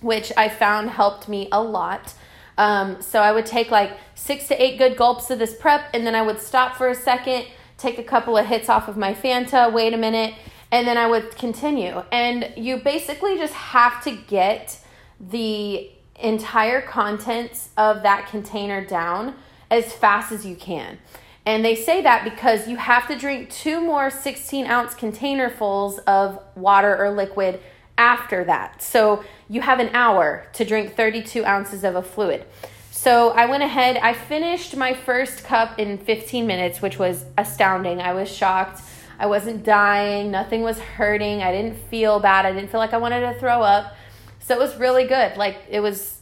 which 0.01 0.33
I 0.37 0.49
found 0.49 0.91
helped 0.91 1.29
me 1.29 1.49
a 1.53 1.63
lot. 1.63 2.15
Um, 2.59 3.01
so 3.01 3.21
I 3.21 3.31
would 3.31 3.47
take 3.47 3.71
like 3.71 3.97
six 4.17 4.49
to 4.49 4.61
eight 4.61 4.77
good 4.77 4.97
gulps 4.97 5.31
of 5.31 5.39
this 5.39 5.55
prep, 5.55 5.85
and 5.95 6.05
then 6.05 6.17
I 6.17 6.23
would 6.23 6.41
stop 6.41 6.75
for 6.75 6.89
a 6.89 6.97
second 6.97 7.47
take 7.79 7.99
a 7.99 8.03
couple 8.03 8.37
of 8.37 8.45
hits 8.45 8.69
off 8.69 8.89
of 8.89 8.97
my 8.97 9.15
Fanta, 9.15 9.73
wait 9.73 9.95
a 9.95 9.97
minute, 9.97 10.35
and 10.73 10.87
then 10.87 10.99
I 10.99 11.07
would 11.07 11.37
continue. 11.37 12.03
And 12.11 12.53
you 12.57 12.79
basically 12.79 13.39
just 13.39 13.55
have 13.55 14.03
to 14.03 14.11
get 14.11 14.79
the 15.19 15.91
entire 16.17 16.83
contents 16.83 17.71
of 17.77 18.03
that 18.03 18.29
container 18.29 18.85
down 18.85 19.37
as 19.71 19.93
fast 19.93 20.33
as 20.33 20.45
you 20.45 20.57
can. 20.57 20.99
And 21.47 21.65
they 21.65 21.75
say 21.75 22.03
that 22.03 22.25
because 22.25 22.69
you 22.69 22.77
have 22.77 23.09
to 23.09 23.17
drink 23.17 23.51
two 23.51 23.81
more 23.81 24.11
16 24.11 24.67
ounce 24.67 24.95
containerfuls 24.95 25.99
of 26.07 26.43
water 26.55 26.97
or 26.97 27.11
liquid 27.11 27.61
after 27.97 28.45
that. 28.45 28.83
So 28.83 29.25
you 29.49 29.61
have 29.61 29.81
an 29.81 29.91
hour 29.95 30.47
to 30.55 30.65
drink 30.65 30.95
32 30.95 31.45
ounces 31.45 31.85
of 31.85 31.97
a 31.97 32.03
fluid. 32.03 32.45
So 32.91 33.31
I 33.31 33.47
went 33.47 33.63
ahead, 33.63 33.97
I 33.97 34.13
finished 34.13 34.77
my 34.77 34.93
first 34.93 35.45
cup 35.45 35.79
in 35.79 35.97
15 35.97 36.47
minutes, 36.47 36.83
which 36.83 36.99
was 36.99 37.25
astounding. 37.39 38.01
I 38.01 38.13
was 38.13 38.31
shocked. 38.31 38.83
I 39.19 39.27
wasn't 39.27 39.65
dying, 39.65 40.31
nothing 40.31 40.63
was 40.63 40.79
hurting. 40.79 41.43
I 41.43 41.53
didn't 41.53 41.77
feel 41.77 42.21
bad. 42.21 42.47
I 42.47 42.53
didn't 42.53 42.71
feel 42.71 42.81
like 42.81 42.95
I 42.95 42.97
wanted 42.97 43.21
to 43.21 43.39
throw 43.39 43.61
up. 43.63 43.95
So 44.39 44.55
it 44.55 44.59
was 44.59 44.77
really 44.77 45.05
good. 45.05 45.37
Like 45.37 45.59
it 45.69 45.81
was, 45.81 46.20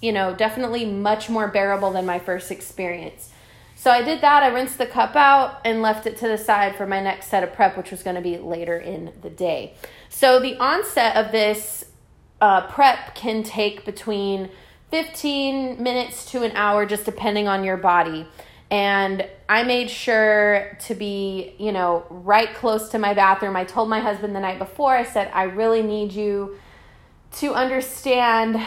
you 0.00 0.12
know, 0.12 0.34
definitely 0.34 0.84
much 0.84 1.28
more 1.28 1.48
bearable 1.48 1.90
than 1.90 2.06
my 2.06 2.18
first 2.18 2.50
experience. 2.50 3.30
So 3.74 3.92
I 3.92 4.02
did 4.02 4.20
that. 4.22 4.42
I 4.42 4.48
rinsed 4.48 4.78
the 4.78 4.86
cup 4.86 5.14
out 5.14 5.60
and 5.64 5.82
left 5.82 6.06
it 6.06 6.16
to 6.18 6.28
the 6.28 6.36
side 6.36 6.74
for 6.74 6.86
my 6.86 7.00
next 7.00 7.28
set 7.28 7.44
of 7.44 7.52
prep, 7.52 7.76
which 7.76 7.90
was 7.90 8.02
going 8.02 8.16
to 8.16 8.22
be 8.22 8.36
later 8.36 8.76
in 8.76 9.12
the 9.22 9.30
day. 9.30 9.74
So 10.08 10.40
the 10.40 10.56
onset 10.56 11.16
of 11.16 11.30
this 11.30 11.84
uh, 12.40 12.66
prep 12.66 13.14
can 13.14 13.42
take 13.42 13.84
between 13.84 14.50
15 14.90 15.82
minutes 15.82 16.30
to 16.32 16.42
an 16.42 16.52
hour, 16.56 16.86
just 16.86 17.04
depending 17.04 17.46
on 17.46 17.62
your 17.62 17.76
body. 17.76 18.26
And 18.70 19.26
I 19.48 19.62
made 19.62 19.90
sure 19.90 20.76
to 20.80 20.94
be, 20.94 21.54
you 21.58 21.72
know, 21.72 22.04
right 22.10 22.52
close 22.54 22.90
to 22.90 22.98
my 22.98 23.14
bathroom. 23.14 23.56
I 23.56 23.64
told 23.64 23.88
my 23.88 24.00
husband 24.00 24.34
the 24.34 24.40
night 24.40 24.58
before, 24.58 24.94
I 24.94 25.04
said, 25.04 25.30
I 25.32 25.44
really 25.44 25.82
need 25.82 26.12
you 26.12 26.58
to 27.36 27.54
understand 27.54 28.60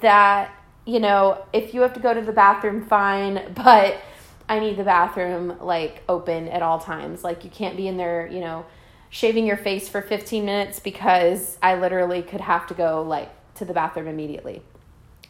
that, 0.00 0.50
you 0.86 1.00
know, 1.00 1.44
if 1.52 1.74
you 1.74 1.82
have 1.82 1.92
to 1.94 2.00
go 2.00 2.14
to 2.14 2.22
the 2.22 2.32
bathroom, 2.32 2.86
fine, 2.86 3.52
but 3.54 4.00
I 4.48 4.58
need 4.60 4.76
the 4.76 4.84
bathroom 4.84 5.58
like 5.60 6.02
open 6.08 6.48
at 6.48 6.62
all 6.62 6.78
times. 6.78 7.22
Like, 7.22 7.44
you 7.44 7.50
can't 7.50 7.76
be 7.76 7.88
in 7.88 7.96
there, 7.96 8.26
you 8.26 8.40
know, 8.40 8.64
shaving 9.10 9.46
your 9.46 9.56
face 9.56 9.88
for 9.88 10.00
15 10.00 10.44
minutes 10.44 10.80
because 10.80 11.58
I 11.62 11.74
literally 11.74 12.22
could 12.22 12.40
have 12.40 12.66
to 12.68 12.74
go 12.74 13.02
like 13.02 13.30
to 13.56 13.64
the 13.64 13.74
bathroom 13.74 14.06
immediately 14.06 14.62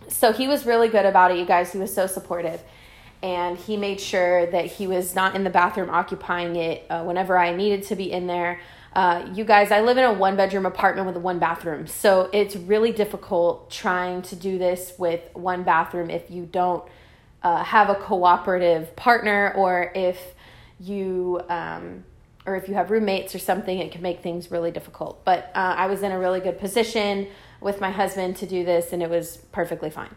so 0.09 0.33
he 0.33 0.49
was 0.49 0.67
really 0.67 0.89
good 0.89 1.07
about 1.07 1.31
it, 1.31 1.39
you 1.39 1.45
guys. 1.45 1.73
He 1.73 1.79
was 1.79 1.93
so 1.93 2.07
supportive. 2.07 2.63
And 3.23 3.57
he 3.57 3.77
made 3.77 4.01
sure 4.01 4.47
that 4.47 4.67
he 4.67 4.87
was 4.87 5.15
not 5.15 5.35
in 5.35 5.43
the 5.43 5.51
bathroom 5.51 5.91
occupying 5.91 6.57
it 6.57 6.85
uh, 6.91 7.03
whenever 7.03 7.37
I 7.37 7.55
needed 7.55 7.85
to 7.85 7.97
be 7.97 8.13
in 8.13 8.27
there. 8.27 8.61
Uh, 8.97 9.29
you 9.35 9.45
guys, 9.45 9.71
I 9.71 9.83
live 9.83 9.99
in 9.99 10.05
a 10.05 10.13
one 10.15 10.37
bedroom 10.37 10.65
apartment 10.65 11.07
with 11.07 11.17
a 11.17 11.21
one 11.21 11.39
bathroom. 11.39 11.87
So 11.87 12.31
it's 12.33 12.57
really 12.57 12.93
difficult 12.93 13.71
trying 13.71 14.23
to 14.23 14.37
do 14.37 14.57
this 14.57 14.95
with 14.97 15.21
one 15.35 15.65
bathroom 15.65 16.09
if 16.09 16.31
you 16.31 16.47
don't 16.47 16.83
uh, 17.43 17.63
have 17.63 17.91
a 17.91 17.95
cooperative 17.95 18.97
partner 18.97 19.53
or 19.55 19.93
if 19.95 20.35
you. 20.81 21.43
Um, 21.51 22.05
or 22.47 22.55
if 22.55 22.69
you 22.69 22.75
have 22.75 22.93
roommates 22.93 23.35
or 23.35 23.41
something, 23.41 23.81
it 23.81 23.91
can 23.91 24.03
make 24.03 24.23
things 24.23 24.53
really 24.53 24.71
difficult. 24.71 25.25
But 25.25 25.51
uh, 25.53 25.75
I 25.77 25.89
was 25.89 26.05
in 26.05 26.13
a 26.13 26.19
really 26.19 26.39
good 26.39 26.61
position 26.61 27.27
with 27.61 27.81
my 27.81 27.91
husband 27.91 28.37
to 28.37 28.47
do 28.47 28.65
this, 28.65 28.93
and 28.93 29.03
it 29.03 29.11
was 29.11 29.39
perfectly 29.51 29.91
fine. 29.91 30.15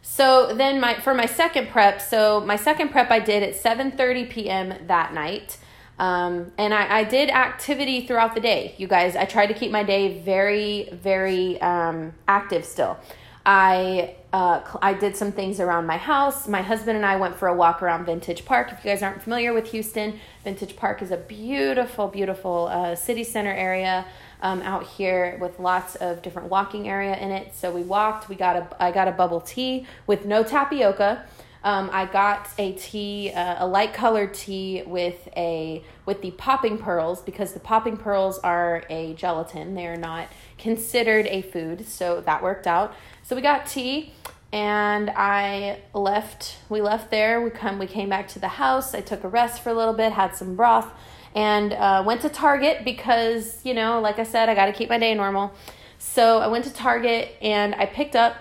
So 0.00 0.54
then 0.54 0.80
my 0.80 1.00
for 1.00 1.12
my 1.12 1.26
second 1.26 1.70
prep, 1.70 2.00
so 2.00 2.40
my 2.40 2.54
second 2.54 2.90
prep 2.90 3.10
I 3.10 3.18
did 3.18 3.42
at 3.42 3.60
7:30 3.60 4.30
p.m. 4.30 4.74
that 4.86 5.12
night. 5.12 5.58
Um, 5.98 6.52
and 6.58 6.74
I, 6.74 7.00
I 7.00 7.04
did 7.04 7.30
activity 7.30 8.06
throughout 8.06 8.34
the 8.34 8.40
day, 8.40 8.74
you 8.78 8.88
guys. 8.88 9.14
I 9.14 9.24
tried 9.24 9.46
to 9.46 9.54
keep 9.54 9.70
my 9.70 9.82
day 9.82 10.20
very, 10.20 10.88
very 10.92 11.60
um, 11.60 12.12
active 12.26 12.64
still. 12.64 12.98
I 13.44 14.16
uh, 14.32 14.62
I 14.80 14.94
did 14.94 15.14
some 15.14 15.30
things 15.30 15.60
around 15.60 15.86
my 15.86 15.98
house. 15.98 16.48
My 16.48 16.62
husband 16.62 16.96
and 16.96 17.04
I 17.04 17.16
went 17.16 17.36
for 17.36 17.48
a 17.48 17.54
walk 17.54 17.82
around 17.82 18.06
Vintage 18.06 18.44
Park. 18.44 18.72
If 18.72 18.84
you 18.84 18.90
guys 18.90 19.02
aren't 19.02 19.20
familiar 19.20 19.52
with 19.52 19.70
Houston, 19.72 20.18
Vintage 20.42 20.74
Park 20.74 21.02
is 21.02 21.10
a 21.10 21.18
beautiful, 21.18 22.08
beautiful 22.08 22.68
uh, 22.70 22.94
city 22.94 23.24
center 23.24 23.52
area 23.52 24.06
um, 24.40 24.62
out 24.62 24.84
here 24.84 25.36
with 25.40 25.58
lots 25.58 25.96
of 25.96 26.22
different 26.22 26.48
walking 26.48 26.88
area 26.88 27.16
in 27.16 27.30
it. 27.30 27.54
So 27.54 27.70
we 27.70 27.82
walked. 27.82 28.28
We 28.28 28.36
got 28.36 28.56
a 28.56 28.82
I 28.82 28.90
got 28.90 29.08
a 29.08 29.12
bubble 29.12 29.40
tea 29.40 29.86
with 30.06 30.24
no 30.24 30.42
tapioca. 30.42 31.26
Um, 31.64 31.90
I 31.92 32.06
got 32.06 32.48
a 32.58 32.72
tea, 32.72 33.30
uh, 33.30 33.64
a 33.64 33.66
light 33.66 33.94
colored 33.94 34.34
tea 34.34 34.82
with 34.84 35.28
a 35.36 35.84
with 36.06 36.20
the 36.20 36.32
popping 36.32 36.78
pearls 36.78 37.22
because 37.22 37.52
the 37.52 37.60
popping 37.60 37.96
pearls 37.96 38.38
are 38.40 38.84
a 38.90 39.14
gelatin. 39.14 39.74
They 39.74 39.86
are 39.86 39.96
not 39.96 40.28
considered 40.58 41.26
a 41.26 41.42
food, 41.42 41.86
so 41.86 42.20
that 42.20 42.42
worked 42.42 42.66
out. 42.66 42.94
So 43.22 43.36
we 43.36 43.42
got 43.42 43.66
tea 43.66 44.12
and 44.52 45.10
I 45.10 45.80
left 45.94 46.58
we 46.68 46.80
left 46.80 47.10
there. 47.10 47.40
We 47.40 47.50
come 47.50 47.78
we 47.78 47.86
came 47.86 48.08
back 48.08 48.28
to 48.28 48.38
the 48.38 48.48
house. 48.48 48.94
I 48.94 49.00
took 49.00 49.24
a 49.24 49.28
rest 49.28 49.62
for 49.62 49.70
a 49.70 49.74
little 49.74 49.94
bit, 49.94 50.12
had 50.12 50.36
some 50.36 50.56
broth, 50.56 50.92
and 51.34 51.72
uh, 51.72 52.02
went 52.04 52.20
to 52.22 52.28
Target 52.28 52.84
because, 52.84 53.64
you 53.64 53.72
know, 53.72 54.00
like 54.00 54.18
I 54.18 54.24
said, 54.24 54.48
I 54.48 54.54
got 54.54 54.66
to 54.66 54.72
keep 54.72 54.88
my 54.88 54.98
day 54.98 55.14
normal. 55.14 55.54
So 55.98 56.40
I 56.40 56.48
went 56.48 56.64
to 56.64 56.72
Target 56.72 57.36
and 57.40 57.74
I 57.74 57.86
picked 57.86 58.16
up 58.16 58.34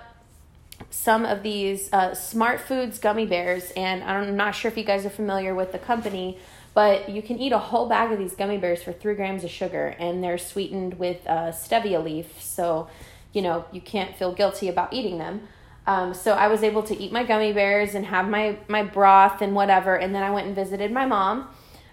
some 0.92 1.26
of 1.26 1.42
these 1.42 1.92
uh, 1.92 2.14
Smart 2.14 2.62
Foods 2.62 3.00
gummy 3.00 3.26
bears, 3.26 3.72
and 3.72 4.04
I'm 4.04 4.36
not 4.36 4.54
sure 4.56 4.70
if 4.70 4.78
you 4.78 4.84
guys 4.84 5.06
are 5.06 5.10
familiar 5.10 5.56
with 5.56 5.72
the 5.72 5.80
company, 5.80 6.38
but 6.74 7.10
you 7.10 7.22
can 7.22 7.40
eat 7.40 7.52
a 7.52 7.58
whole 7.58 7.90
bag 7.90 8.12
of 8.12 8.20
these 8.20 8.36
gummy 8.36 8.58
bears 8.58 8.84
for 8.84 8.94
three 8.94 9.16
grams 9.16 9.44
of 9.44 9.50
sugar, 9.50 9.96
and 9.98 10.24
they're 10.24 10.38
sweetened 10.38 11.00
with 11.00 11.26
uh, 11.26 11.52
stevia 11.52 12.04
leaf, 12.04 12.42
so 12.42 12.88
you 13.34 13.42
know, 13.42 13.66
you 13.72 13.82
can't 13.82 14.16
feel 14.16 14.34
guilty 14.34 14.68
about 14.68 14.94
eating 14.94 15.18
them. 15.18 15.48
Um, 15.88 16.14
so 16.14 16.34
I 16.34 16.48
was 16.48 16.64
able 16.64 16.84
to 16.84 16.98
eat 17.02 17.12
my 17.12 17.24
gummy 17.24 17.54
bears 17.54 17.96
and 17.96 18.06
have 18.06 18.30
my, 18.30 18.58
my 18.68 18.84
broth 18.84 19.42
and 19.42 19.56
whatever. 19.56 19.96
And 19.96 20.14
then 20.14 20.24
I 20.24 20.32
went 20.32 20.48
and 20.48 20.56
visited 20.56 20.92
my 20.92 21.06
mom 21.06 21.50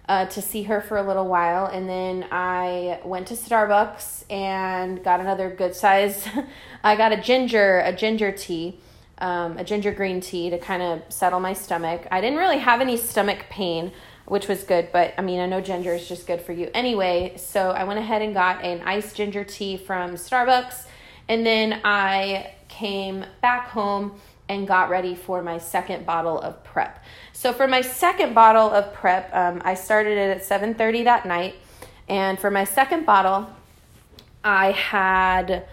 uh, 0.09 0.26
to 0.26 0.43
see 0.43 0.64
her 0.64 0.81
for 0.81 0.99
a 0.99 1.02
little 1.02 1.26
while. 1.26 1.67
And 1.67 1.88
then 1.88 2.26
I 2.31 3.00
went 3.05 3.28
to 3.28 3.35
Starbucks 3.35 4.31
and 4.31 5.02
got 5.02 5.21
another 5.21 5.50
good 5.50 5.75
size. 5.75 6.26
I 6.85 6.97
got 6.97 7.12
a 7.12 7.21
ginger, 7.21 7.81
a 7.81 7.93
ginger 7.93 8.33
tea, 8.33 8.81
um, 9.18 9.58
a 9.58 9.64
ginger 9.64 9.92
green 9.92 10.20
tea 10.20 10.50
to 10.50 10.58
kind 10.58 10.82
of 10.82 11.02
settle 11.08 11.40
my 11.40 11.52
stomach. 11.52 12.06
I 12.10 12.20
didn't 12.20 12.38
really 12.38 12.58
have 12.58 12.80
any 12.80 12.96
stomach 12.96 13.46
pain, 13.50 13.92
which 14.26 14.48
was 14.48 14.64
good. 14.64 14.90
But 14.92 15.14
I 15.18 15.22
mean, 15.22 15.40
I 15.40 15.46
know 15.46 15.60
ginger 15.60 15.94
is 15.94 16.08
just 16.08 16.26
good 16.26 16.40
for 16.40 16.52
you 16.52 16.70
anyway. 16.75 17.34
So 17.37 17.70
I 17.70 17.84
went 17.84 17.98
ahead 17.98 18.22
and 18.22 18.34
got 18.34 18.62
an 18.64 18.82
iced 18.82 19.16
ginger 19.16 19.44
tea 19.44 19.76
from 19.76 20.12
Starbucks 20.12 20.87
and 21.28 21.44
then 21.44 21.80
I 21.84 22.54
came 22.68 23.25
back 23.42 23.68
home 23.68 24.18
and 24.48 24.66
got 24.66 24.88
ready 24.88 25.14
for 25.14 25.42
my 25.42 25.58
second 25.58 26.06
bottle 26.06 26.40
of 26.40 26.64
prep. 26.64 27.04
So 27.34 27.52
for 27.52 27.68
my 27.68 27.82
second 27.82 28.34
bottle 28.34 28.70
of 28.70 28.94
prep, 28.94 29.30
um, 29.34 29.60
I 29.64 29.75
started 29.75 30.16
it 30.16 30.37
at 30.37 30.44
7:30 30.44 31.04
that 31.04 31.26
night, 31.26 31.56
and 32.08 32.38
for 32.38 32.50
my 32.50 32.64
second 32.64 33.04
bottle, 33.04 33.50
I 34.42 34.72
had 34.72 35.66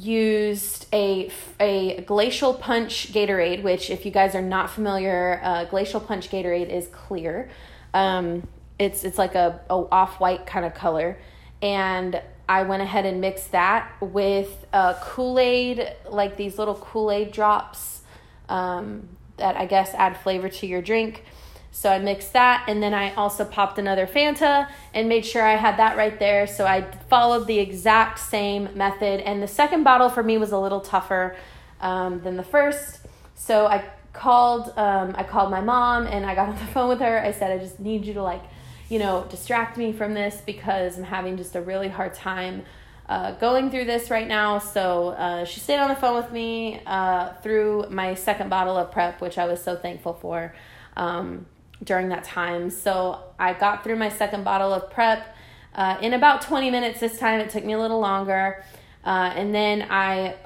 used 0.00 0.86
a 0.92 1.30
a 1.58 2.02
glacial 2.02 2.54
punch 2.54 3.12
Gatorade, 3.12 3.62
which 3.62 3.90
if 3.90 4.04
you 4.04 4.10
guys 4.10 4.34
are 4.34 4.42
not 4.42 4.70
familiar, 4.70 5.40
uh, 5.42 5.64
glacial 5.64 6.00
punch 6.00 6.30
Gatorade 6.30 6.68
is 6.68 6.88
clear. 6.88 7.50
Um, 7.92 8.46
it's 8.78 9.04
it's 9.04 9.18
like 9.18 9.34
a, 9.34 9.60
a 9.68 9.74
off 9.74 10.20
white 10.20 10.46
kind 10.46 10.64
of 10.64 10.74
color, 10.74 11.18
and 11.60 12.20
I 12.48 12.62
went 12.62 12.82
ahead 12.82 13.06
and 13.06 13.20
mixed 13.20 13.52
that 13.52 13.92
with 14.00 14.66
a 14.72 14.96
Kool 15.00 15.38
Aid, 15.38 15.94
like 16.08 16.36
these 16.36 16.58
little 16.58 16.74
Kool 16.74 17.10
Aid 17.10 17.30
drops 17.30 18.00
um, 18.48 19.08
that 19.36 19.56
I 19.56 19.66
guess 19.66 19.94
add 19.94 20.16
flavor 20.16 20.48
to 20.48 20.66
your 20.66 20.82
drink. 20.82 21.24
So 21.72 21.90
I 21.90 21.98
mixed 21.98 22.32
that, 22.32 22.64
and 22.68 22.82
then 22.82 22.94
I 22.94 23.14
also 23.14 23.44
popped 23.44 23.78
another 23.78 24.06
Fanta 24.06 24.68
and 24.92 25.08
made 25.08 25.24
sure 25.24 25.42
I 25.42 25.56
had 25.56 25.76
that 25.78 25.96
right 25.96 26.18
there. 26.18 26.46
So 26.46 26.66
I 26.66 26.82
followed 27.08 27.46
the 27.46 27.58
exact 27.58 28.18
same 28.18 28.68
method, 28.74 29.20
and 29.20 29.42
the 29.42 29.48
second 29.48 29.84
bottle 29.84 30.08
for 30.08 30.22
me 30.22 30.36
was 30.36 30.52
a 30.52 30.58
little 30.58 30.80
tougher 30.80 31.36
um, 31.80 32.20
than 32.22 32.36
the 32.36 32.42
first. 32.42 33.06
So 33.34 33.66
I 33.66 33.84
called, 34.12 34.72
um, 34.76 35.14
I 35.16 35.22
called 35.22 35.50
my 35.50 35.60
mom, 35.60 36.06
and 36.06 36.26
I 36.26 36.34
got 36.34 36.48
on 36.50 36.54
the 36.56 36.66
phone 36.72 36.88
with 36.88 37.00
her. 37.00 37.20
I 37.20 37.32
said, 37.32 37.50
I 37.52 37.62
just 37.62 37.78
need 37.80 38.04
you 38.04 38.14
to 38.14 38.22
like 38.22 38.42
you 38.90 38.98
know, 38.98 39.24
distract 39.30 39.78
me 39.78 39.92
from 39.92 40.12
this 40.12 40.42
because 40.44 40.98
I'm 40.98 41.04
having 41.04 41.36
just 41.36 41.54
a 41.54 41.62
really 41.62 41.88
hard 41.88 42.12
time 42.12 42.64
uh, 43.08 43.32
going 43.32 43.70
through 43.70 43.84
this 43.86 44.10
right 44.10 44.26
now. 44.26 44.58
So 44.58 45.10
uh, 45.10 45.44
she 45.44 45.60
stayed 45.60 45.78
on 45.78 45.88
the 45.88 45.96
phone 45.96 46.16
with 46.16 46.30
me 46.32 46.82
uh, 46.84 47.32
through 47.34 47.86
my 47.88 48.14
second 48.14 48.50
bottle 48.50 48.76
of 48.76 48.90
prep, 48.90 49.20
which 49.20 49.38
I 49.38 49.46
was 49.46 49.62
so 49.62 49.76
thankful 49.76 50.14
for 50.14 50.54
um, 50.96 51.46
during 51.82 52.08
that 52.10 52.24
time. 52.24 52.70
So 52.70 53.20
I 53.38 53.54
got 53.54 53.84
through 53.84 53.96
my 53.96 54.08
second 54.08 54.44
bottle 54.44 54.72
of 54.72 54.90
prep 54.90 55.34
uh, 55.74 55.96
in 56.00 56.12
about 56.14 56.42
20 56.42 56.70
minutes 56.70 57.00
this 57.00 57.18
time. 57.18 57.40
It 57.40 57.50
took 57.50 57.64
me 57.64 57.72
a 57.72 57.78
little 57.78 58.00
longer. 58.00 58.64
Uh, 59.04 59.32
and 59.34 59.54
then 59.54 59.86
I, 59.88 60.36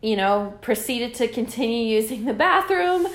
you 0.00 0.16
know, 0.16 0.54
proceeded 0.62 1.14
to 1.14 1.28
continue 1.28 1.94
using 1.94 2.24
the 2.24 2.32
bathroom 2.32 3.06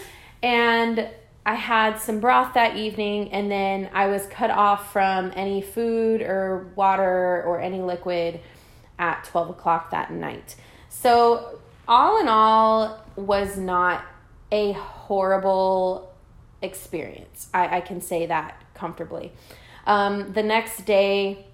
and 0.43 1.09
I 1.47 1.53
had 1.53 1.97
some 1.97 2.19
broth 2.19 2.55
that 2.55 2.75
evening, 2.75 3.31
and 3.31 3.49
then 3.49 3.89
I 3.93 4.07
was 4.07 4.27
cut 4.27 4.49
off 4.49 4.91
from 4.91 5.31
any 5.33 5.61
food 5.61 6.21
or 6.21 6.73
water 6.75 7.41
or 7.43 7.61
any 7.61 7.79
liquid 7.79 8.41
at 8.99 9.23
12 9.23 9.51
o'clock 9.51 9.91
that 9.91 10.11
night. 10.11 10.57
So, 10.89 11.59
all 11.87 12.19
in 12.19 12.27
all, 12.27 13.01
was 13.15 13.57
not 13.57 14.03
a 14.51 14.73
horrible 14.73 16.06
experience. 16.61 17.49
I, 17.53 17.77
I 17.77 17.81
can 17.81 18.01
say 18.01 18.25
that 18.25 18.61
comfortably. 18.73 19.31
Um, 19.85 20.33
the 20.33 20.43
next 20.43 20.85
day, 20.85 21.45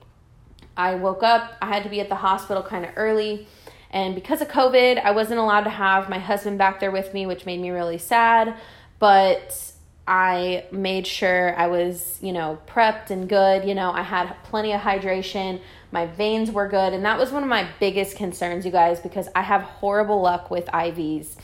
I 0.75 0.95
woke 0.95 1.23
up. 1.23 1.55
I 1.61 1.67
had 1.67 1.83
to 1.83 1.89
be 1.89 1.99
at 1.99 2.09
the 2.09 2.15
hospital 2.15 2.63
kind 2.63 2.85
of 2.85 2.91
early. 2.95 3.47
And 3.91 4.15
because 4.15 4.41
of 4.41 4.47
COVID, 4.47 5.03
I 5.03 5.11
wasn't 5.11 5.39
allowed 5.39 5.65
to 5.65 5.69
have 5.69 6.09
my 6.09 6.17
husband 6.17 6.57
back 6.57 6.79
there 6.79 6.89
with 6.89 7.13
me, 7.13 7.27
which 7.27 7.45
made 7.45 7.59
me 7.59 7.69
really 7.69 7.99
sad. 7.99 8.55
But 8.97 9.73
I 10.07 10.65
made 10.71 11.05
sure 11.05 11.55
I 11.55 11.67
was, 11.67 12.17
you 12.21 12.33
know, 12.33 12.57
prepped 12.67 13.11
and 13.11 13.29
good. 13.29 13.65
You 13.65 13.75
know, 13.75 13.91
I 13.91 14.01
had 14.01 14.33
plenty 14.43 14.73
of 14.73 14.81
hydration. 14.81 15.61
My 15.91 16.07
veins 16.07 16.49
were 16.49 16.67
good. 16.67 16.93
And 16.93 17.05
that 17.05 17.19
was 17.19 17.31
one 17.31 17.43
of 17.43 17.49
my 17.49 17.67
biggest 17.79 18.17
concerns, 18.17 18.65
you 18.65 18.71
guys, 18.71 18.99
because 18.99 19.29
I 19.35 19.43
have 19.43 19.61
horrible 19.61 20.21
luck 20.21 20.49
with 20.49 20.65
IVs. 20.67 21.35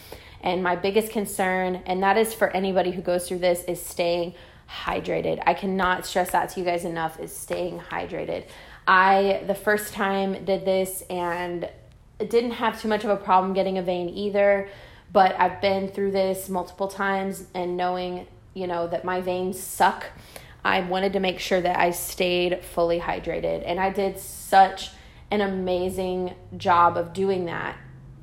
And 0.42 0.64
my 0.64 0.76
biggest 0.76 1.12
concern, 1.12 1.82
and 1.86 2.02
that 2.04 2.18
is 2.18 2.34
for 2.34 2.50
anybody 2.50 2.92
who 2.92 3.02
goes 3.02 3.28
through 3.28 3.40
this, 3.40 3.64
is 3.66 3.82
staying 3.82 4.36
hydrated. 4.84 5.42
I 5.46 5.54
cannot 5.54 6.06
stress 6.06 6.32
that 6.32 6.50
to 6.52 6.60
you 6.60 6.66
guys 6.66 6.86
enough 6.86 7.20
is 7.20 7.36
staying 7.36 7.80
hydrated. 7.80 8.46
I, 8.88 9.44
the 9.48 9.56
first 9.56 9.94
time, 9.94 10.46
did 10.46 10.66
this 10.66 11.04
and 11.10 11.70
didn't 12.20 12.52
have 12.52 12.82
too 12.82 12.88
much 12.88 13.04
of 13.04 13.10
a 13.10 13.18
problem 13.18 13.54
getting 13.54 13.78
a 13.78 13.82
vein 13.82 14.10
either. 14.10 14.70
But 15.12 15.40
I've 15.40 15.60
been 15.62 15.88
through 15.88 16.12
this 16.12 16.50
multiple 16.50 16.88
times 16.88 17.46
and 17.54 17.76
knowing 17.76 18.28
you 18.54 18.68
know, 18.68 18.88
that 18.88 19.06
my 19.06 19.22
veins 19.22 19.60
suck. 19.60 20.06
I 20.64 20.82
wanted 20.82 21.14
to 21.14 21.20
make 21.20 21.40
sure 21.40 21.62
that 21.62 21.80
I 21.80 21.92
stayed 21.92 22.64
fully 22.64 23.00
hydrated. 23.00 23.64
And 23.66 23.80
I 23.80 23.90
did 23.90 24.20
such 24.20 24.92
an 25.32 25.42
amazing 25.42 26.36
job 26.58 26.98
of 26.98 27.14
doing 27.14 27.46
that 27.46 27.78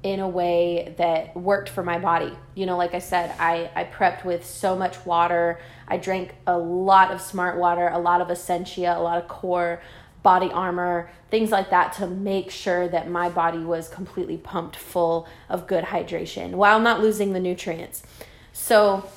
in 0.06 0.20
a 0.20 0.28
way 0.28 0.94
that 0.98 1.36
worked 1.36 1.68
for 1.68 1.82
my 1.82 1.98
body. 1.98 2.32
You 2.54 2.64
know, 2.64 2.76
like 2.76 2.94
I 2.94 3.00
said, 3.00 3.34
I, 3.40 3.70
I 3.74 3.82
prepped 3.82 4.24
with 4.24 4.46
so 4.46 4.76
much 4.76 5.04
water. 5.04 5.58
I 5.88 5.96
drank 5.96 6.32
a 6.46 6.56
lot 6.56 7.10
of 7.10 7.20
smart 7.20 7.58
water, 7.58 7.88
a 7.88 7.98
lot 7.98 8.20
of 8.20 8.30
Essentia, 8.30 8.94
a 8.96 9.02
lot 9.02 9.20
of 9.20 9.26
core 9.26 9.82
body 10.22 10.50
armor, 10.52 11.10
things 11.28 11.50
like 11.50 11.70
that 11.70 11.92
to 11.94 12.06
make 12.06 12.52
sure 12.52 12.88
that 12.88 13.10
my 13.10 13.28
body 13.28 13.58
was 13.58 13.88
completely 13.88 14.36
pumped 14.36 14.76
full 14.76 15.26
of 15.48 15.66
good 15.66 15.84
hydration 15.84 16.52
while 16.52 16.78
not 16.78 17.00
losing 17.00 17.32
the 17.32 17.40
nutrients. 17.40 18.04
So, 18.52 19.08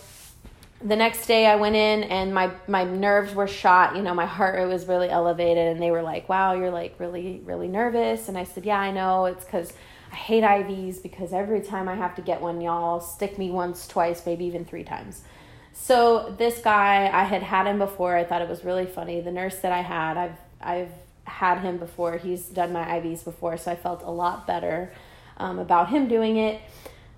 the 0.81 0.95
next 0.95 1.27
day 1.27 1.45
I 1.45 1.57
went 1.57 1.75
in 1.75 2.03
and 2.03 2.33
my 2.33 2.51
my 2.67 2.85
nerves 2.85 3.35
were 3.35 3.47
shot. 3.47 3.97
You 3.97 4.01
know, 4.01 4.13
my 4.13 4.25
heart 4.25 4.55
rate 4.55 4.67
was 4.67 4.87
really 4.87 5.09
elevated, 5.09 5.67
and 5.67 5.81
they 5.81 5.91
were 5.91 6.01
like, 6.01 6.29
"Wow, 6.29 6.53
you're 6.53 6.71
like 6.71 6.95
really 6.99 7.41
really 7.43 7.67
nervous." 7.67 8.29
And 8.29 8.37
I 8.37 8.45
said, 8.45 8.65
"Yeah, 8.65 8.79
I 8.79 8.91
know. 8.91 9.25
It's 9.25 9.43
because 9.43 9.73
I 10.11 10.15
hate 10.15 10.43
IVs 10.43 11.01
because 11.01 11.33
every 11.33 11.61
time 11.61 11.87
I 11.87 11.95
have 11.95 12.15
to 12.15 12.21
get 12.21 12.41
one, 12.41 12.61
y'all 12.61 12.99
stick 12.99 13.37
me 13.37 13.49
once, 13.51 13.87
twice, 13.87 14.25
maybe 14.25 14.45
even 14.45 14.65
three 14.65 14.83
times." 14.83 15.21
So 15.73 16.35
this 16.37 16.59
guy, 16.59 17.09
I 17.11 17.23
had 17.23 17.43
had 17.43 17.67
him 17.67 17.79
before. 17.79 18.15
I 18.15 18.23
thought 18.23 18.41
it 18.41 18.49
was 18.49 18.65
really 18.65 18.85
funny. 18.85 19.21
The 19.21 19.31
nurse 19.31 19.59
that 19.59 19.71
I 19.71 19.81
had, 19.81 20.17
I've 20.17 20.35
I've 20.61 20.91
had 21.23 21.59
him 21.59 21.77
before. 21.77 22.17
He's 22.17 22.43
done 22.43 22.73
my 22.73 22.83
IVs 22.83 23.23
before, 23.23 23.57
so 23.57 23.71
I 23.71 23.75
felt 23.75 24.03
a 24.03 24.11
lot 24.11 24.45
better 24.45 24.91
um, 25.37 25.59
about 25.59 25.89
him 25.89 26.07
doing 26.07 26.37
it. 26.37 26.61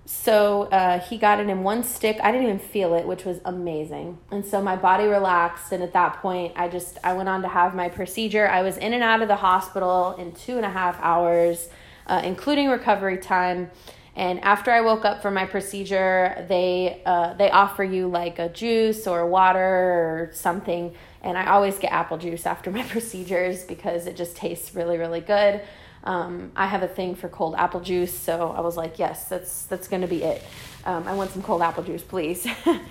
So 0.04 0.64
uh, 0.64 0.98
he 0.98 1.16
got 1.16 1.38
it 1.38 1.48
in 1.48 1.62
one 1.62 1.84
stick. 1.84 2.18
I 2.22 2.32
didn't 2.32 2.46
even 2.46 2.58
feel 2.58 2.94
it, 2.94 3.06
which 3.06 3.24
was 3.24 3.40
amazing. 3.44 4.18
And 4.30 4.44
so 4.44 4.60
my 4.60 4.76
body 4.76 5.04
relaxed. 5.04 5.72
And 5.72 5.82
at 5.82 5.92
that 5.92 6.20
point, 6.20 6.52
I 6.56 6.68
just 6.68 6.98
I 7.04 7.14
went 7.14 7.28
on 7.28 7.42
to 7.42 7.48
have 7.48 7.74
my 7.74 7.88
procedure. 7.88 8.48
I 8.48 8.62
was 8.62 8.76
in 8.76 8.92
and 8.92 9.02
out 9.02 9.22
of 9.22 9.28
the 9.28 9.36
hospital 9.36 10.14
in 10.16 10.32
two 10.32 10.56
and 10.56 10.66
a 10.66 10.70
half 10.70 10.98
hours, 11.00 11.68
uh, 12.12 12.20
including 12.22 12.68
recovery 12.68 13.16
time. 13.16 13.70
And 14.14 14.38
after 14.40 14.70
I 14.70 14.82
woke 14.82 15.06
up 15.06 15.22
from 15.22 15.32
my 15.32 15.46
procedure, 15.46 16.44
they 16.46 17.00
uh, 17.06 17.32
they 17.32 17.50
offer 17.50 17.82
you 17.82 18.06
like 18.06 18.38
a 18.38 18.50
juice 18.50 19.06
or 19.06 19.26
water 19.26 19.58
or 19.58 20.30
something. 20.34 20.94
And 21.22 21.38
I 21.38 21.46
always 21.46 21.78
get 21.78 21.90
apple 21.90 22.18
juice 22.18 22.44
after 22.44 22.70
my 22.70 22.82
procedures 22.96 23.64
because 23.64 24.06
it 24.06 24.16
just 24.16 24.36
tastes 24.36 24.74
really 24.74 24.98
really 24.98 25.22
good. 25.22 25.62
Um, 26.04 26.52
I 26.54 26.66
have 26.66 26.82
a 26.82 26.88
thing 26.88 27.14
for 27.14 27.30
cold 27.30 27.54
apple 27.54 27.80
juice, 27.80 28.12
so 28.12 28.50
I 28.50 28.60
was 28.60 28.76
like, 28.76 28.98
yes, 28.98 29.30
that's 29.30 29.64
that's 29.64 29.88
gonna 29.88 30.08
be 30.08 30.22
it. 30.22 30.44
Um, 30.84 31.08
I 31.08 31.14
want 31.14 31.30
some 31.30 31.42
cold 31.42 31.62
apple 31.62 31.82
juice, 31.82 32.02
please. 32.02 32.46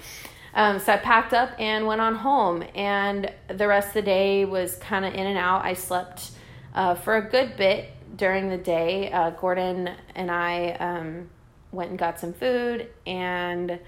um, 0.55 0.79
so 0.79 0.93
I 0.93 0.97
packed 0.97 1.33
up 1.33 1.51
and 1.59 1.85
went 1.85 2.01
on 2.01 2.15
home, 2.15 2.63
and 2.73 3.31
the 3.49 3.67
rest 3.67 3.89
of 3.89 3.93
the 3.93 4.01
day 4.01 4.45
was 4.45 4.77
kind 4.77 5.05
of 5.05 5.13
in 5.13 5.27
and 5.27 5.37
out. 5.37 5.63
I 5.63 5.75
slept 5.75 6.31
uh, 6.73 6.95
for 6.95 7.17
a 7.17 7.21
good 7.21 7.55
bit 7.57 7.91
during 8.15 8.49
the 8.49 8.57
day. 8.57 9.11
Uh, 9.11 9.31
Gordon 9.31 9.89
and 10.15 10.31
I 10.31 10.71
um, 10.71 11.29
went 11.71 11.89
and 11.89 11.99
got 11.99 12.19
some 12.19 12.33
food, 12.33 12.89
and 13.05 13.79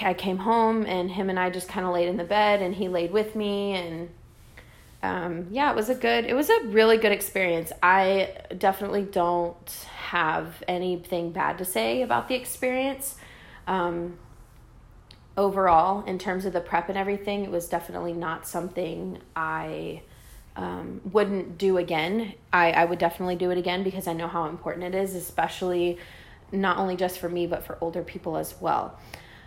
I 0.00 0.14
came 0.14 0.38
home, 0.38 0.86
and 0.86 1.10
him 1.10 1.30
and 1.30 1.38
I 1.38 1.50
just 1.50 1.68
kind 1.68 1.86
of 1.86 1.92
laid 1.92 2.08
in 2.08 2.16
the 2.16 2.24
bed, 2.24 2.62
and 2.62 2.74
he 2.74 2.88
laid 2.88 3.12
with 3.12 3.34
me, 3.34 3.72
and 3.72 4.10
um, 5.02 5.46
yeah, 5.50 5.70
it 5.70 5.76
was 5.76 5.88
a 5.88 5.94
good, 5.94 6.26
it 6.26 6.34
was 6.34 6.50
a 6.50 6.66
really 6.66 6.98
good 6.98 7.12
experience. 7.12 7.72
I 7.82 8.34
definitely 8.56 9.02
don't 9.02 9.86
have 10.08 10.62
anything 10.68 11.32
bad 11.32 11.58
to 11.58 11.64
say 11.64 12.02
about 12.02 12.28
the 12.28 12.34
experience. 12.34 13.16
Um, 13.66 14.18
overall, 15.36 16.04
in 16.04 16.18
terms 16.18 16.44
of 16.44 16.52
the 16.52 16.60
prep 16.60 16.88
and 16.88 16.98
everything, 16.98 17.44
it 17.44 17.50
was 17.50 17.68
definitely 17.68 18.12
not 18.12 18.46
something 18.46 19.18
I 19.34 20.02
um, 20.60 21.00
wouldn't 21.10 21.56
do 21.56 21.78
again. 21.78 22.34
I, 22.52 22.72
I 22.72 22.84
would 22.84 22.98
definitely 22.98 23.36
do 23.36 23.50
it 23.50 23.56
again 23.56 23.82
because 23.82 24.06
I 24.06 24.12
know 24.12 24.28
how 24.28 24.44
important 24.44 24.94
it 24.94 24.94
is, 24.94 25.14
especially 25.14 25.98
not 26.52 26.76
only 26.76 26.96
just 26.96 27.18
for 27.18 27.30
me, 27.30 27.46
but 27.46 27.64
for 27.64 27.78
older 27.80 28.02
people 28.02 28.36
as 28.36 28.54
well. 28.60 28.98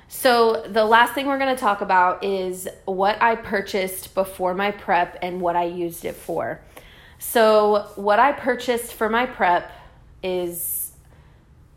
So, 0.08 0.64
the 0.68 0.84
last 0.84 1.14
thing 1.14 1.28
we're 1.28 1.38
going 1.38 1.56
to 1.56 1.60
talk 1.60 1.82
about 1.82 2.24
is 2.24 2.68
what 2.86 3.22
I 3.22 3.36
purchased 3.36 4.16
before 4.16 4.54
my 4.54 4.72
prep 4.72 5.18
and 5.22 5.40
what 5.40 5.56
I 5.56 5.66
used 5.66 6.04
it 6.04 6.16
for. 6.16 6.62
So, 7.20 7.92
what 7.96 8.20
I 8.20 8.32
purchased 8.32 8.94
for 8.94 9.08
my 9.08 9.28
prep 9.28 9.72
is 10.24 10.94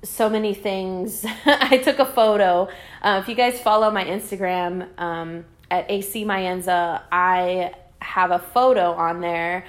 so 0.03 0.31
many 0.31 0.55
things. 0.55 1.27
I 1.45 1.79
took 1.79 1.99
a 1.99 2.07
photo. 2.07 2.69
Uh, 3.03 3.21
if 3.23 3.29
you 3.29 3.35
guys 3.35 3.61
follow 3.61 3.91
my 3.91 4.05
Instagram 4.05 4.89
um, 4.99 5.45
at 5.71 5.91
AC 5.91 6.25
Mayenza, 6.25 7.03
I 7.13 7.75
have 8.07 8.31
a 8.31 8.39
photo 8.39 8.93
on 8.93 9.21
there 9.21 9.65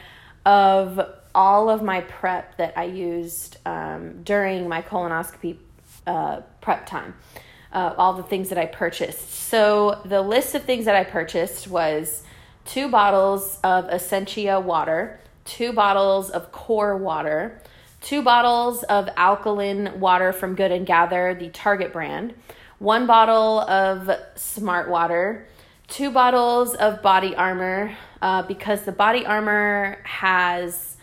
of 0.45 0.99
all 1.35 1.69
of 1.69 1.81
my 1.81 2.01
prep 2.01 2.57
that 2.57 2.77
I 2.77 2.85
used 2.85 3.57
um, 3.65 4.23
during 4.23 4.67
my 4.69 4.81
colonoscopy 4.81 5.57
uh, 6.05 6.41
prep 6.61 6.85
time 6.85 7.13
uh, 7.71 7.93
all 7.97 8.13
the 8.13 8.23
things 8.23 8.49
that 8.49 8.57
I 8.57 8.65
purchased. 8.65 9.29
So 9.29 10.01
the 10.05 10.21
list 10.21 10.55
of 10.55 10.63
things 10.63 10.85
that 10.85 10.95
I 10.95 11.03
purchased 11.03 11.67
was 11.67 12.23
two 12.65 12.89
bottles 12.89 13.59
of 13.63 13.89
Essentia 13.89 14.59
water, 14.59 15.19
two 15.45 15.73
bottles 15.73 16.29
of 16.29 16.51
core 16.51 16.97
water, 16.97 17.61
two 18.01 18.21
bottles 18.21 18.83
of 18.83 19.09
alkaline 19.17 19.99
water 19.99 20.33
from 20.33 20.55
Good 20.55 20.71
and 20.71 20.85
Gather, 20.85 21.35
the 21.35 21.49
Target 21.49 21.93
brand, 21.93 22.33
one 22.79 23.07
bottle 23.07 23.61
of 23.61 24.09
Smart 24.35 24.89
Water, 24.89 25.47
two 25.87 26.11
bottles 26.11 26.75
of 26.75 27.01
Body 27.01 27.35
Armor, 27.35 27.95
uh, 28.21 28.43
because 28.43 28.83
the 28.83 28.91
Body 28.91 29.25
Armor 29.25 29.99
has 30.03 30.97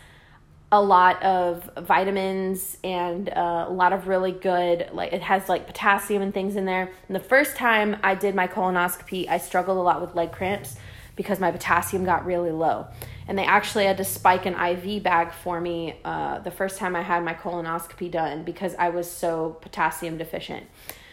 a 0.71 0.81
lot 0.81 1.21
of 1.23 1.69
vitamins 1.77 2.77
and 2.83 3.29
uh, 3.29 3.65
a 3.67 3.71
lot 3.71 3.93
of 3.93 4.07
really 4.07 4.31
good 4.31 4.89
like 4.91 5.13
it 5.13 5.21
has 5.21 5.47
like 5.47 5.67
potassium 5.67 6.21
and 6.21 6.33
things 6.33 6.55
in 6.55 6.65
there. 6.65 6.91
And 7.07 7.15
the 7.15 7.21
first 7.21 7.55
time 7.55 7.97
i 8.03 8.15
did 8.15 8.35
my 8.35 8.47
colonoscopy 8.47 9.29
i 9.29 9.37
struggled 9.37 9.77
a 9.77 9.81
lot 9.81 10.01
with 10.01 10.15
leg 10.15 10.31
cramps 10.31 10.75
because 11.15 11.39
my 11.39 11.51
potassium 11.51 12.03
got 12.03 12.25
really 12.25 12.51
low. 12.51 12.87
And 13.27 13.37
they 13.37 13.45
actually 13.45 13.85
had 13.85 13.97
to 13.97 14.03
spike 14.03 14.45
an 14.45 14.55
iv 14.55 15.01
bag 15.03 15.31
for 15.31 15.61
me 15.61 15.95
uh, 16.03 16.39
the 16.39 16.51
first 16.51 16.77
time 16.77 16.95
i 16.95 17.01
had 17.01 17.23
my 17.23 17.35
colonoscopy 17.35 18.09
done 18.09 18.43
because 18.43 18.73
i 18.75 18.89
was 18.89 19.09
so 19.09 19.57
potassium 19.61 20.17
deficient. 20.17 20.65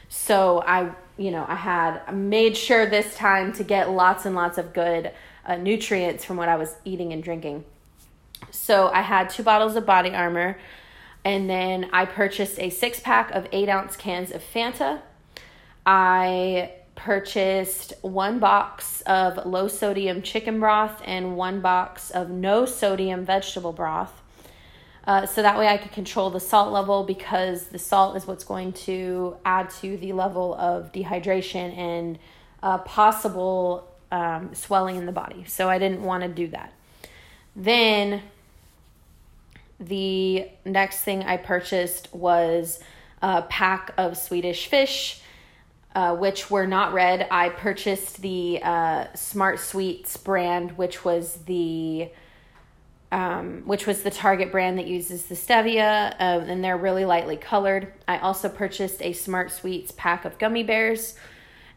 So 0.09 0.65
i 0.67 0.91
you 1.19 1.31
know 1.31 1.45
i 1.47 1.57
had 1.57 2.13
made 2.13 2.57
sure 2.57 2.87
this 2.87 3.15
time 3.17 3.53
to 3.53 3.65
get 3.65 3.91
lots 3.91 4.25
and 4.25 4.35
lots 4.35 4.57
of 4.57 4.73
good 4.73 5.13
uh, 5.47 5.57
nutrients 5.57 6.25
from 6.25 6.37
what 6.37 6.49
i 6.49 6.57
was 6.57 6.77
eating 6.85 7.13
and 7.13 7.23
drinking 7.23 7.65
so 8.51 8.89
I 8.89 9.03
had 9.03 9.31
two 9.31 9.43
bottles 9.43 9.77
of 9.77 9.87
body 9.87 10.11
armor, 10.11 10.59
and 11.25 11.49
then 11.49 11.89
I 11.93 12.05
purchased 12.05 12.59
a 12.59 12.71
six 12.71 13.01
pack 13.01 13.31
of 13.31 13.47
eight 13.53 13.69
ounce 13.69 13.97
cans 13.97 14.33
of 14.33 14.43
Fanta. 14.43 15.01
I 15.87 16.73
purchased 16.95 17.95
one 18.03 18.39
box 18.39 19.01
of 19.03 19.47
low 19.47 19.69
sodium 19.69 20.23
chicken 20.23 20.61
broth 20.61 21.01
and 21.05 21.37
one 21.37 21.61
box 21.61 22.11
of 22.11 22.31
no 22.31 22.67
sodium 22.67 23.25
vegetable 23.25 23.73
broth. 23.73 24.21
Uh, 25.05 25.27
so 25.27 25.43
that 25.43 25.59
way 25.59 25.67
I 25.67 25.79
could 25.79 25.91
control 25.91 26.31
the 26.31 26.39
salt 26.39 26.73
level 26.73 27.03
because 27.03 27.65
the 27.67 27.79
salt 27.79 28.17
is 28.17 28.25
what's 28.27 28.45
going 28.45 28.73
to 28.73 29.37
add 29.45 29.71
to 29.81 29.97
the 29.97 30.13
level 30.13 30.55
of 30.55 30.93
dehydration 30.93 31.77
and 31.77 32.19
uh, 32.63 32.79
possible 32.79 33.92
um, 34.13 34.55
swelling 34.55 34.97
in 34.97 35.07
the 35.07 35.13
body. 35.13 35.45
So 35.49 35.69
I 35.69 35.79
didn't 35.79 36.05
want 36.05 36.23
to 36.23 36.29
do 36.29 36.47
that. 36.49 36.73
Then 37.57 38.23
the 39.81 40.49
next 40.65 41.01
thing 41.01 41.25
I 41.25 41.39
purchased 41.39 42.15
was 42.15 42.79
a 43.21 43.43
pack 43.43 43.93
of 43.97 44.17
Swedish 44.17 44.69
fish, 44.69 45.21
uh, 45.95 46.15
which 46.15 46.51
were 46.51 46.67
not 46.67 46.93
red. 46.93 47.27
I 47.31 47.49
purchased 47.49 48.23
the 48.23 48.61
uh, 48.63 49.07
Smart 49.15 49.59
Sweets 49.59 50.17
brand, 50.17 50.77
which 50.79 51.05
was 51.05 51.39
the 51.47 52.11
um, 53.11 53.65
which 53.67 53.87
was 53.87 54.03
the 54.03 54.11
Target 54.11 54.51
brand 54.51 54.79
that 54.79 54.87
uses 54.87 55.27
the 55.27 55.35
stevia, 55.35 56.13
uh, 56.13 56.45
and 56.47 56.65
they're 56.65 56.79
really 56.79 57.05
lightly 57.05 57.37
colored. 57.37 57.93
I 58.09 58.17
also 58.17 58.49
purchased 58.49 59.03
a 59.03 59.13
Smart 59.13 59.51
Sweets 59.51 59.93
pack 59.95 60.25
of 60.25 60.39
gummy 60.39 60.63
bears, 60.63 61.15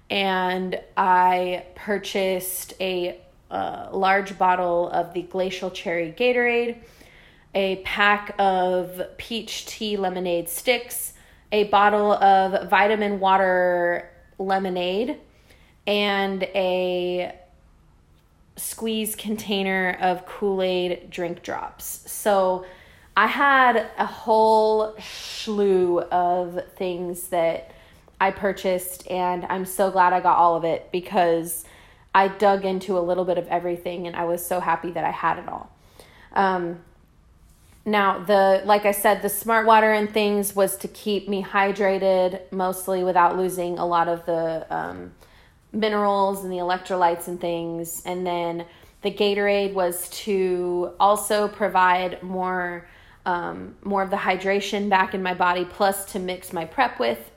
and 0.10 0.80
I 0.96 1.66
purchased 1.76 2.74
a 2.80 3.20
a 3.52 3.90
large 3.94 4.38
bottle 4.38 4.90
of 4.90 5.14
the 5.14 5.22
glacial 5.24 5.70
cherry 5.70 6.14
Gatorade, 6.18 6.78
a 7.54 7.78
pack 7.78 8.36
of 8.40 9.02
peach 9.18 9.66
tea 9.66 9.98
lemonade 9.98 10.50
sticks, 10.50 11.14
a 11.52 11.66
bottle 11.66 12.14
of 12.14 12.70
vitamin 12.70 13.20
water 13.20 14.10
lemonade, 14.38 15.18
and 15.88 16.44
a 16.44 17.36
squeeze 18.58 19.16
container 19.16 19.98
of 20.02 20.26
Kool 20.26 20.62
Aid 20.62 21.10
drink 21.10 21.44
drops. 21.44 22.12
So 22.12 22.66
I 23.16 23.28
had 23.28 23.88
a 23.98 24.06
whole 24.06 24.96
slew 25.00 26.00
of 26.00 26.60
things 26.76 27.28
that 27.28 27.72
I 28.20 28.32
purchased, 28.32 29.10
and 29.10 29.46
I'm 29.46 29.66
so 29.66 29.92
glad 29.92 30.14
I 30.14 30.20
got 30.22 30.38
all 30.38 30.56
of 30.56 30.64
it 30.64 30.90
because 30.92 31.66
I 32.16 32.30
dug 32.30 32.64
into 32.64 32.98
a 32.98 33.02
little 33.02 33.26
bit 33.26 33.38
of 33.38 33.46
everything 33.50 34.08
and 34.08 34.16
I 34.16 34.24
was 34.24 34.44
so 34.44 34.62
happy 34.62 34.92
that 34.92 35.04
I 35.04 35.12
had 35.12 35.38
it 35.38 35.50
all. 35.50 35.70
Um, 36.32 36.80
now, 37.84 38.20
the 38.20 38.64
like 38.66 38.86
I 38.86 38.92
said, 38.92 39.22
the 39.22 39.30
smart 39.30 39.68
water 39.68 39.92
and 39.92 40.10
things 40.10 40.56
was 40.56 40.78
to 40.78 40.88
keep 40.88 41.28
me 41.28 41.44
hydrated 41.44 42.42
mostly 42.52 43.04
without 43.04 43.38
losing 43.38 43.78
a 43.78 43.86
lot 43.86 44.08
of 44.08 44.26
the 44.26 44.66
um, 44.76 45.12
minerals 45.74 46.44
and 46.44 46.52
the 46.52 46.58
electrolytes 46.58 47.28
and 47.28 47.40
things. 47.40 48.02
And 48.06 48.26
then 48.26 48.66
the 49.02 49.12
Gatorade 49.12 49.74
was 49.74 50.10
to 50.10 50.94
also 51.00 51.48
provide 51.50 52.24
more 52.24 52.88
um, 53.26 53.76
more 53.84 54.04
of 54.04 54.10
the 54.10 54.18
hydration 54.18 54.88
back 54.88 55.14
in 55.14 55.22
my 55.22 55.34
body, 55.34 55.66
plus 55.66 56.06
to 56.14 56.20
mix 56.20 56.54
my 56.54 56.64
prep 56.64 57.00
with. 57.00 57.32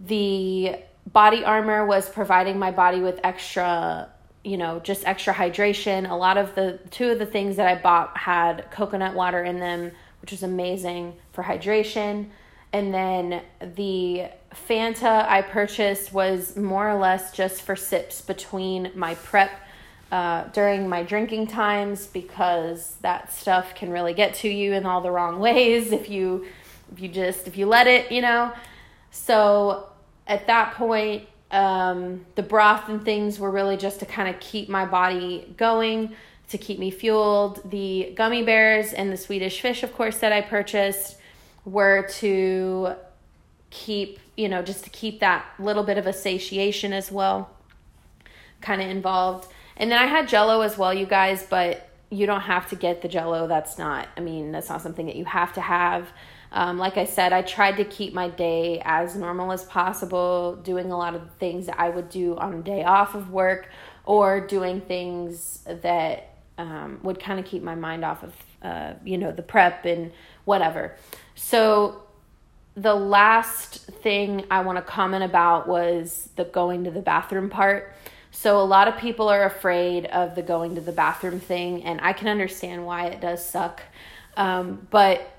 The 0.00 0.76
body 1.12 1.44
armor 1.44 1.86
was 1.86 2.08
providing 2.08 2.58
my 2.58 2.70
body 2.70 3.00
with 3.00 3.20
extra 3.24 4.10
you 4.44 4.56
know 4.56 4.80
just 4.80 5.06
extra 5.06 5.34
hydration. 5.34 6.10
A 6.10 6.14
lot 6.14 6.38
of 6.38 6.54
the 6.54 6.78
two 6.90 7.10
of 7.10 7.18
the 7.18 7.26
things 7.26 7.56
that 7.56 7.66
i 7.66 7.80
bought 7.80 8.16
had 8.16 8.70
coconut 8.70 9.14
water 9.14 9.42
in 9.42 9.58
them 9.58 9.92
which 10.20 10.30
was 10.30 10.42
amazing 10.42 11.14
for 11.32 11.44
hydration. 11.44 12.26
And 12.72 12.92
then 12.92 13.42
the 13.60 14.28
fanta 14.68 15.26
i 15.28 15.42
purchased 15.42 16.12
was 16.12 16.56
more 16.56 16.88
or 16.88 16.98
less 16.98 17.32
just 17.32 17.62
for 17.62 17.76
sips 17.76 18.20
between 18.20 18.90
my 18.94 19.14
prep 19.16 19.50
uh, 20.10 20.44
during 20.52 20.88
my 20.88 21.02
drinking 21.02 21.46
times 21.48 22.06
because 22.06 22.96
that 23.02 23.32
stuff 23.32 23.74
can 23.74 23.90
really 23.90 24.14
get 24.14 24.34
to 24.34 24.48
you 24.48 24.72
in 24.72 24.86
all 24.86 25.00
the 25.00 25.10
wrong 25.10 25.38
ways 25.48 25.92
if 25.92 26.08
you 26.08 26.46
if 26.92 27.00
you 27.00 27.08
just 27.08 27.46
if 27.48 27.56
you 27.56 27.66
let 27.66 27.86
it 27.86 28.10
you 28.12 28.20
know 28.20 28.52
So 29.16 29.88
at 30.26 30.46
that 30.46 30.74
point, 30.74 31.24
um, 31.50 32.26
the 32.34 32.42
broth 32.42 32.88
and 32.88 33.04
things 33.04 33.40
were 33.40 33.50
really 33.50 33.76
just 33.76 34.00
to 34.00 34.06
kind 34.06 34.28
of 34.28 34.38
keep 34.40 34.68
my 34.68 34.84
body 34.84 35.54
going, 35.56 36.14
to 36.50 36.58
keep 36.58 36.78
me 36.78 36.90
fueled. 36.90 37.68
The 37.70 38.12
gummy 38.14 38.42
bears 38.44 38.92
and 38.92 39.10
the 39.10 39.16
Swedish 39.16 39.60
fish, 39.60 39.82
of 39.82 39.94
course, 39.94 40.18
that 40.18 40.32
I 40.32 40.42
purchased 40.42 41.16
were 41.64 42.06
to 42.18 42.94
keep, 43.70 44.20
you 44.36 44.48
know, 44.48 44.62
just 44.62 44.84
to 44.84 44.90
keep 44.90 45.20
that 45.20 45.46
little 45.58 45.82
bit 45.82 45.98
of 45.98 46.06
a 46.06 46.12
satiation 46.12 46.92
as 46.92 47.10
well, 47.10 47.50
kind 48.60 48.82
of 48.82 48.88
involved. 48.88 49.50
And 49.78 49.90
then 49.90 49.98
I 49.98 50.06
had 50.06 50.28
jello 50.28 50.60
as 50.60 50.76
well, 50.76 50.92
you 50.92 51.06
guys, 51.06 51.44
but 51.48 51.88
you 52.10 52.26
don't 52.26 52.42
have 52.42 52.68
to 52.68 52.76
get 52.76 53.02
the 53.02 53.08
jello. 53.08 53.46
That's 53.46 53.78
not, 53.78 54.08
I 54.16 54.20
mean, 54.20 54.52
that's 54.52 54.68
not 54.68 54.82
something 54.82 55.06
that 55.06 55.16
you 55.16 55.24
have 55.24 55.54
to 55.54 55.60
have. 55.60 56.08
Um, 56.56 56.78
like 56.78 56.96
I 56.96 57.04
said, 57.04 57.34
I 57.34 57.42
tried 57.42 57.76
to 57.76 57.84
keep 57.84 58.14
my 58.14 58.30
day 58.30 58.80
as 58.82 59.14
normal 59.14 59.52
as 59.52 59.62
possible, 59.64 60.56
doing 60.56 60.90
a 60.90 60.96
lot 60.96 61.14
of 61.14 61.30
things 61.32 61.66
that 61.66 61.78
I 61.78 61.90
would 61.90 62.08
do 62.08 62.34
on 62.38 62.54
a 62.54 62.62
day 62.62 62.82
off 62.82 63.14
of 63.14 63.30
work 63.30 63.68
or 64.06 64.40
doing 64.40 64.80
things 64.80 65.58
that 65.66 66.34
um, 66.56 66.98
would 67.02 67.20
kind 67.20 67.38
of 67.38 67.44
keep 67.44 67.62
my 67.62 67.74
mind 67.74 68.06
off 68.06 68.22
of, 68.22 68.34
uh, 68.62 68.94
you 69.04 69.18
know, 69.18 69.32
the 69.32 69.42
prep 69.42 69.84
and 69.84 70.12
whatever. 70.46 70.96
So 71.34 72.02
the 72.74 72.94
last 72.94 73.84
thing 73.86 74.46
I 74.50 74.62
want 74.62 74.78
to 74.78 74.82
comment 74.82 75.24
about 75.24 75.68
was 75.68 76.30
the 76.36 76.44
going 76.44 76.84
to 76.84 76.90
the 76.90 77.02
bathroom 77.02 77.50
part. 77.50 77.92
So, 78.30 78.60
a 78.60 78.64
lot 78.64 78.88
of 78.88 78.96
people 78.96 79.28
are 79.28 79.44
afraid 79.44 80.06
of 80.06 80.34
the 80.34 80.42
going 80.42 80.74
to 80.74 80.80
the 80.82 80.92
bathroom 80.92 81.40
thing, 81.40 81.84
and 81.84 82.00
I 82.02 82.12
can 82.12 82.28
understand 82.28 82.84
why 82.84 83.06
it 83.06 83.20
does 83.20 83.46
suck. 83.46 83.82
Um, 84.36 84.86
but 84.90 85.35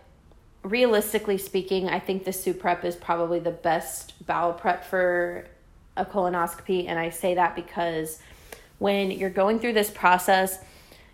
realistically 0.69 1.37
speaking, 1.37 1.87
I 1.87 1.99
think 1.99 2.25
the 2.25 2.31
Suprep 2.31 2.83
is 2.83 2.95
probably 2.95 3.39
the 3.39 3.51
best 3.51 4.25
bowel 4.25 4.53
prep 4.53 4.83
for 4.83 5.45
a 5.95 6.05
colonoscopy. 6.05 6.87
And 6.87 6.99
I 6.99 7.09
say 7.09 7.35
that 7.35 7.55
because 7.55 8.19
when 8.79 9.11
you're 9.11 9.29
going 9.29 9.59
through 9.59 9.73
this 9.73 9.89
process, 9.89 10.59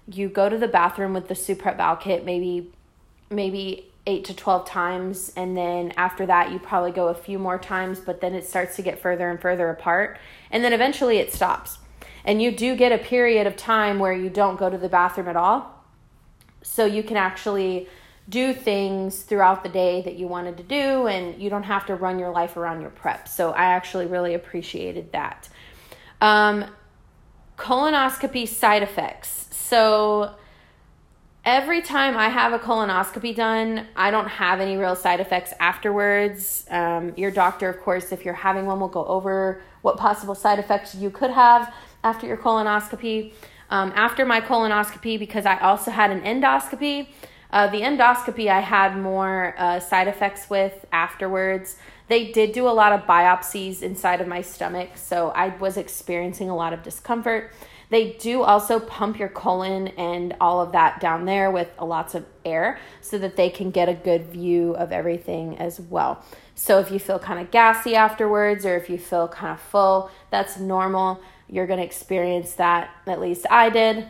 you 0.07 0.27
go 0.27 0.49
to 0.49 0.57
the 0.57 0.67
bathroom 0.67 1.13
with 1.13 1.27
the 1.27 1.33
Suprep 1.33 1.77
bowel 1.77 1.95
kit 1.95 2.25
maybe 2.25 2.71
maybe 3.29 3.89
8 4.05 4.25
to 4.25 4.35
12 4.35 4.67
times. 4.67 5.31
And 5.37 5.55
then 5.55 5.93
after 5.95 6.25
that 6.25 6.51
you 6.51 6.59
probably 6.59 6.91
go 6.91 7.07
a 7.07 7.13
few 7.13 7.39
more 7.39 7.57
times 7.57 7.99
but 7.99 8.21
then 8.21 8.33
it 8.33 8.45
starts 8.45 8.75
to 8.75 8.81
get 8.81 8.99
further 8.99 9.29
and 9.29 9.39
further 9.39 9.69
apart. 9.69 10.17
And 10.51 10.63
then 10.63 10.73
eventually 10.73 11.17
it 11.17 11.31
stops. 11.31 11.77
And 12.25 12.41
you 12.41 12.51
do 12.51 12.75
get 12.75 12.91
a 12.91 12.97
period 12.97 13.47
of 13.47 13.55
time 13.55 13.99
where 13.99 14.13
you 14.13 14.29
don't 14.29 14.57
go 14.57 14.69
to 14.69 14.77
the 14.77 14.89
bathroom 14.89 15.27
at 15.27 15.35
all. 15.35 15.83
So 16.61 16.85
you 16.85 17.03
can 17.03 17.17
actually 17.17 17.87
do 18.29 18.53
things 18.53 19.23
throughout 19.23 19.63
the 19.63 19.69
day 19.69 20.01
that 20.01 20.15
you 20.15 20.27
wanted 20.27 20.55
to 20.57 20.63
do 20.63 21.07
and 21.07 21.41
you 21.41 21.49
don't 21.49 21.63
have 21.63 21.85
to 21.85 21.95
run 21.95 22.17
your 22.17 22.31
life 22.31 22.55
around 22.55 22.79
your 22.79 22.89
prep 22.89 23.27
so 23.27 23.51
i 23.51 23.65
actually 23.65 24.05
really 24.05 24.33
appreciated 24.33 25.11
that 25.11 25.49
um, 26.21 26.65
colonoscopy 27.57 28.47
side 28.47 28.81
effects 28.81 29.47
so 29.51 30.35
every 31.45 31.81
time 31.81 32.15
I 32.15 32.29
have 32.29 32.53
a 32.53 32.59
colonoscopy 32.59 33.35
done, 33.35 33.87
I 33.95 34.11
don't 34.11 34.27
have 34.27 34.61
any 34.61 34.77
real 34.77 34.95
side 34.95 35.19
effects 35.19 35.53
afterwards. 35.59 36.65
Um, 36.69 37.13
your 37.17 37.31
doctor, 37.31 37.69
of 37.69 37.79
course, 37.81 38.11
if 38.11 38.23
you're 38.23 38.33
having 38.33 38.65
one, 38.65 38.79
will 38.79 38.87
go 38.87 39.05
over 39.05 39.61
what 39.81 39.97
possible 39.97 40.35
side 40.35 40.59
effects 40.59 40.95
you 40.95 41.09
could 41.09 41.31
have 41.31 41.73
after 42.03 42.25
your 42.27 42.37
colonoscopy. 42.37 43.33
Um, 43.69 43.91
after 43.95 44.25
my 44.25 44.39
colonoscopy, 44.39 45.17
because 45.17 45.45
I 45.45 45.57
also 45.57 45.89
had 45.89 46.11
an 46.11 46.21
endoscopy, 46.21 47.07
uh, 47.53 47.67
the 47.67 47.81
endoscopy 47.81 48.49
I 48.49 48.61
had 48.61 48.97
more 48.97 49.53
uh, 49.59 49.79
side 49.79 50.07
effects 50.07 50.49
with 50.49 50.85
afterwards. 50.91 51.77
They 52.07 52.31
did 52.31 52.51
do 52.51 52.67
a 52.67 52.73
lot 52.73 52.93
of 52.93 53.01
biopsies 53.01 53.83
inside 53.83 54.21
of 54.21 54.27
my 54.27 54.41
stomach, 54.41 54.97
so 54.97 55.29
I 55.29 55.55
was 55.57 55.77
experiencing 55.77 56.49
a 56.49 56.55
lot 56.55 56.73
of 56.73 56.81
discomfort. 56.81 57.51
They 57.91 58.13
do 58.13 58.41
also 58.41 58.79
pump 58.79 59.19
your 59.19 59.29
colon 59.29 59.89
and 59.89 60.35
all 60.41 60.61
of 60.61 60.71
that 60.71 60.99
down 60.99 61.25
there 61.25 61.51
with 61.51 61.69
lots 61.79 62.15
of 62.15 62.25
air 62.43 62.79
so 63.01 63.19
that 63.19 63.35
they 63.35 63.51
can 63.51 63.69
get 63.69 63.87
a 63.87 63.93
good 63.93 64.25
view 64.25 64.73
of 64.73 64.91
everything 64.91 65.59
as 65.59 65.79
well. 65.79 66.25
So 66.55 66.79
if 66.79 66.89
you 66.89 66.97
feel 66.97 67.19
kind 67.19 67.39
of 67.39 67.51
gassy 67.51 67.95
afterwards 67.95 68.65
or 68.65 68.75
if 68.77 68.89
you 68.89 68.97
feel 68.97 69.27
kind 69.27 69.53
of 69.53 69.59
full, 69.61 70.09
that's 70.31 70.57
normal. 70.57 71.21
You're 71.47 71.67
going 71.67 71.77
to 71.77 71.85
experience 71.85 72.53
that, 72.53 72.89
at 73.05 73.21
least 73.21 73.45
I 73.47 73.69
did. 73.69 74.09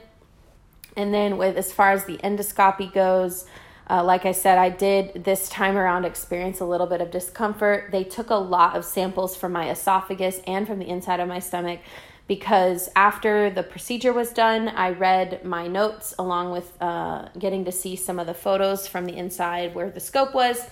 And 0.95 1.13
then 1.13 1.37
with 1.37 1.57
as 1.57 1.71
far 1.71 1.91
as 1.91 2.05
the 2.05 2.17
endoscopy 2.17 2.93
goes, 2.93 3.45
uh, 3.89 4.03
like 4.03 4.25
I 4.25 4.31
said, 4.31 4.57
I 4.57 4.69
did 4.69 5.23
this 5.23 5.49
time 5.49 5.77
around 5.77 6.05
experience 6.05 6.59
a 6.61 6.65
little 6.65 6.87
bit 6.87 7.01
of 7.01 7.11
discomfort. 7.11 7.89
They 7.91 8.03
took 8.03 8.29
a 8.29 8.35
lot 8.35 8.75
of 8.77 8.85
samples 8.85 9.35
from 9.35 9.51
my 9.51 9.69
esophagus 9.69 10.39
and 10.47 10.65
from 10.65 10.79
the 10.79 10.87
inside 10.87 11.19
of 11.19 11.27
my 11.27 11.39
stomach 11.39 11.79
because 12.27 12.89
after 12.95 13.49
the 13.49 13.63
procedure 13.63 14.13
was 14.13 14.31
done, 14.31 14.69
I 14.69 14.91
read 14.91 15.43
my 15.43 15.67
notes 15.67 16.13
along 16.17 16.51
with 16.51 16.71
uh, 16.81 17.27
getting 17.37 17.65
to 17.65 17.71
see 17.71 17.95
some 17.95 18.17
of 18.17 18.27
the 18.27 18.33
photos 18.33 18.87
from 18.87 19.05
the 19.05 19.15
inside 19.15 19.75
where 19.75 19.89
the 19.89 19.99
scope 19.99 20.33
was. 20.33 20.65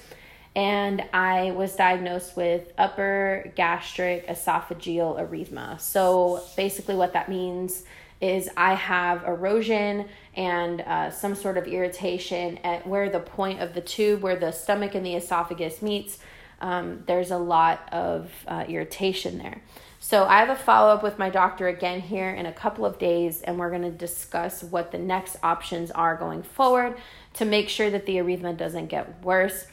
And 0.56 1.04
I 1.14 1.52
was 1.52 1.76
diagnosed 1.76 2.36
with 2.36 2.72
upper 2.78 3.52
gastric 3.56 4.28
esophageal 4.28 5.20
erythema. 5.20 5.80
So 5.80 6.44
basically, 6.58 6.96
what 6.96 7.14
that 7.14 7.30
means 7.30 7.84
is 8.22 8.50
I 8.56 8.76
have 8.76 9.24
erosion 9.24 10.08
and 10.36 10.82
uh, 10.82 11.10
some 11.10 11.36
sort 11.36 11.58
of 11.58 11.68
irritation 11.68 12.60
at 12.60 12.88
where 12.88 13.10
the 13.10 13.20
point 13.20 13.60
of 13.60 13.74
the 13.74 13.82
tube, 13.82 14.22
where 14.22 14.36
the 14.36 14.52
stomach 14.52 14.96
and 14.96 15.06
the 15.06 15.16
esophagus 15.16 15.82
meets. 15.82 16.20
Um, 16.62 17.04
there's 17.08 17.32
a 17.32 17.38
lot 17.38 17.90
of 17.92 18.32
uh, 18.48 18.66
irritation 18.68 19.40
there. 19.40 19.62
So 20.00 20.26
I 20.26 20.40
have 20.40 20.50
a 20.50 20.56
follow 20.56 20.92
up 20.92 21.04
with 21.04 21.20
my 21.20 21.30
doctor 21.30 21.68
again 21.68 22.02
here 22.02 22.32
in 22.32 22.46
a 22.46 22.52
couple 22.52 22.86
of 22.86 22.98
days, 22.98 23.42
and 23.42 23.60
we're 23.60 23.70
going 23.70 23.84
to 23.84 23.92
discuss 23.92 24.64
what 24.64 24.92
the 24.92 24.98
next 24.98 25.38
options 25.44 25.92
are 25.92 26.16
going 26.16 26.44
forward 26.44 26.98
to 27.36 27.46
make 27.46 27.70
sure 27.70 27.90
that 27.90 28.06
the 28.06 28.18
erythema 28.18 28.58
doesn't 28.58 28.88
get 28.88 29.24
worse. 29.24 29.66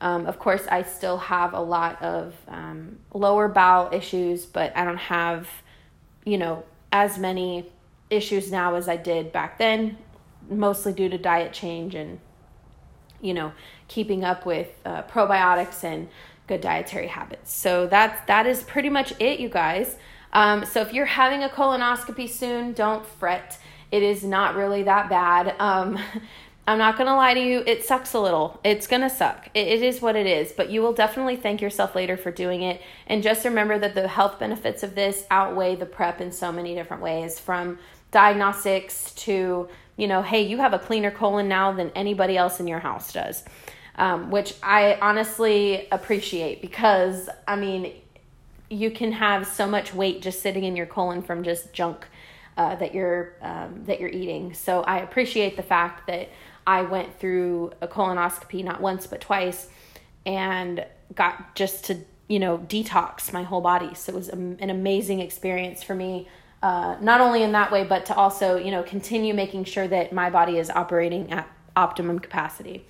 Um, 0.00 0.26
of 0.26 0.38
course, 0.38 0.66
I 0.70 0.82
still 0.82 1.18
have 1.18 1.52
a 1.52 1.60
lot 1.60 2.02
of 2.02 2.34
um, 2.48 2.98
lower 3.12 3.48
bowel 3.48 3.90
issues, 3.92 4.46
but 4.46 4.76
I 4.76 4.84
don't 4.84 4.96
have, 4.96 5.48
you 6.24 6.38
know, 6.38 6.64
as 6.90 7.18
many 7.18 7.70
issues 8.10 8.50
now 8.50 8.74
as 8.74 8.88
I 8.88 8.96
did 8.96 9.32
back 9.32 9.58
then, 9.58 9.98
mostly 10.48 10.92
due 10.92 11.08
to 11.08 11.18
diet 11.18 11.52
change 11.52 11.94
and, 11.94 12.20
you 13.20 13.34
know, 13.34 13.52
keeping 13.88 14.24
up 14.24 14.46
with 14.46 14.68
uh, 14.84 15.02
probiotics 15.02 15.84
and 15.84 16.08
good 16.46 16.60
dietary 16.60 17.08
habits. 17.08 17.52
So 17.52 17.86
that's 17.86 18.24
that 18.26 18.46
is 18.46 18.62
pretty 18.62 18.90
much 18.90 19.12
it, 19.18 19.40
you 19.40 19.48
guys. 19.48 19.96
Um, 20.32 20.64
so 20.64 20.80
if 20.80 20.92
you're 20.92 21.06
having 21.06 21.42
a 21.42 21.48
colonoscopy 21.48 22.28
soon, 22.28 22.72
don't 22.72 23.06
fret. 23.06 23.58
It 23.90 24.02
is 24.02 24.24
not 24.24 24.56
really 24.56 24.82
that 24.82 25.08
bad. 25.08 25.54
Um, 25.60 25.98
I'm 26.66 26.78
not 26.78 26.96
gonna 26.96 27.16
lie 27.16 27.34
to 27.34 27.40
you, 27.40 27.62
it 27.66 27.84
sucks 27.84 28.14
a 28.14 28.20
little. 28.20 28.60
It's 28.64 28.86
gonna 28.86 29.10
suck. 29.10 29.48
It, 29.54 29.68
it 29.68 29.82
is 29.82 30.00
what 30.00 30.16
it 30.16 30.26
is, 30.26 30.52
but 30.52 30.70
you 30.70 30.80
will 30.82 30.94
definitely 30.94 31.36
thank 31.36 31.60
yourself 31.60 31.94
later 31.94 32.16
for 32.16 32.30
doing 32.30 32.62
it. 32.62 32.80
And 33.06 33.22
just 33.22 33.44
remember 33.44 33.78
that 33.78 33.94
the 33.94 34.08
health 34.08 34.38
benefits 34.38 34.82
of 34.82 34.94
this 34.94 35.26
outweigh 35.30 35.76
the 35.76 35.86
prep 35.86 36.20
in 36.20 36.32
so 36.32 36.50
many 36.50 36.74
different 36.74 37.02
ways 37.02 37.38
from 37.38 37.78
diagnostics 38.10 39.12
to, 39.12 39.68
you 39.96 40.06
know, 40.06 40.22
hey, 40.22 40.42
you 40.42 40.58
have 40.58 40.72
a 40.72 40.78
cleaner 40.78 41.10
colon 41.10 41.48
now 41.48 41.72
than 41.72 41.90
anybody 41.94 42.36
else 42.36 42.60
in 42.60 42.66
your 42.66 42.80
house 42.80 43.12
does 43.12 43.44
um, 43.96 44.30
which 44.30 44.54
I 44.62 44.98
honestly 45.00 45.88
appreciate 45.92 46.60
because 46.60 47.28
I 47.46 47.56
mean, 47.56 47.92
you 48.70 48.90
can 48.90 49.12
have 49.12 49.46
so 49.46 49.66
much 49.66 49.94
weight 49.94 50.22
just 50.22 50.42
sitting 50.42 50.64
in 50.64 50.74
your 50.74 50.86
colon 50.86 51.22
from 51.22 51.44
just 51.44 51.72
junk 51.72 52.06
uh, 52.56 52.74
that 52.76 52.94
you're 52.94 53.34
um, 53.42 53.84
that 53.86 54.00
you're 54.00 54.10
eating. 54.10 54.54
So 54.54 54.82
I 54.82 54.98
appreciate 54.98 55.56
the 55.56 55.62
fact 55.62 56.06
that 56.06 56.28
I 56.66 56.82
went 56.82 57.18
through 57.18 57.72
a 57.80 57.88
colonoscopy 57.88 58.64
not 58.64 58.80
once 58.80 59.06
but 59.06 59.20
twice, 59.20 59.68
and 60.26 60.84
got 61.14 61.54
just 61.54 61.84
to 61.86 61.98
you 62.28 62.38
know 62.38 62.58
detox 62.58 63.32
my 63.32 63.42
whole 63.42 63.60
body. 63.60 63.94
So 63.94 64.12
it 64.12 64.16
was 64.16 64.28
an 64.28 64.70
amazing 64.70 65.20
experience 65.20 65.82
for 65.82 65.94
me. 65.94 66.28
Uh, 66.62 66.96
not 67.00 67.20
only 67.20 67.42
in 67.42 67.52
that 67.52 67.70
way, 67.70 67.84
but 67.84 68.06
to 68.06 68.14
also 68.14 68.56
you 68.56 68.70
know 68.70 68.82
continue 68.82 69.34
making 69.34 69.64
sure 69.64 69.86
that 69.88 70.12
my 70.12 70.30
body 70.30 70.58
is 70.58 70.70
operating 70.70 71.30
at 71.32 71.48
optimum 71.76 72.18
capacity. 72.18 72.86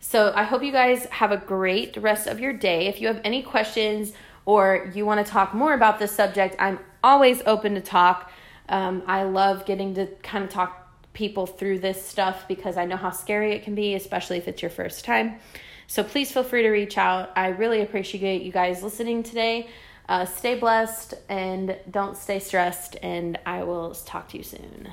So 0.00 0.32
I 0.34 0.44
hope 0.44 0.62
you 0.62 0.72
guys 0.72 1.06
have 1.06 1.32
a 1.32 1.36
great 1.36 1.96
rest 1.96 2.26
of 2.26 2.38
your 2.38 2.52
day. 2.52 2.86
If 2.86 3.00
you 3.00 3.08
have 3.08 3.20
any 3.24 3.42
questions 3.42 4.12
or 4.44 4.90
you 4.94 5.04
want 5.04 5.24
to 5.24 5.30
talk 5.30 5.54
more 5.54 5.74
about 5.74 5.98
this 5.98 6.12
subject, 6.12 6.54
I'm 6.58 6.78
always 7.02 7.42
open 7.46 7.74
to 7.74 7.80
talk. 7.80 8.30
Um, 8.68 9.02
I 9.06 9.24
love 9.24 9.66
getting 9.66 9.94
to 9.94 10.06
kind 10.22 10.44
of 10.44 10.50
talk 10.50 10.87
people 11.18 11.46
through 11.46 11.80
this 11.80 12.02
stuff 12.06 12.46
because 12.46 12.76
I 12.76 12.84
know 12.84 12.96
how 12.96 13.10
scary 13.10 13.52
it 13.52 13.64
can 13.64 13.74
be, 13.74 13.94
especially 13.94 14.38
if 14.38 14.46
it's 14.46 14.62
your 14.62 14.70
first 14.70 15.04
time. 15.04 15.40
So 15.88 16.04
please 16.04 16.30
feel 16.30 16.44
free 16.44 16.62
to 16.62 16.70
reach 16.70 16.96
out. 16.96 17.32
I 17.34 17.48
really 17.48 17.82
appreciate 17.82 18.42
you 18.42 18.52
guys 18.52 18.84
listening 18.84 19.24
today. 19.24 19.68
Uh, 20.08 20.24
stay 20.24 20.54
blessed 20.54 21.14
and 21.28 21.76
don't 21.90 22.16
stay 22.16 22.38
stressed, 22.38 22.96
and 23.02 23.36
I 23.44 23.64
will 23.64 23.94
talk 23.94 24.28
to 24.28 24.38
you 24.38 24.44
soon. 24.44 24.88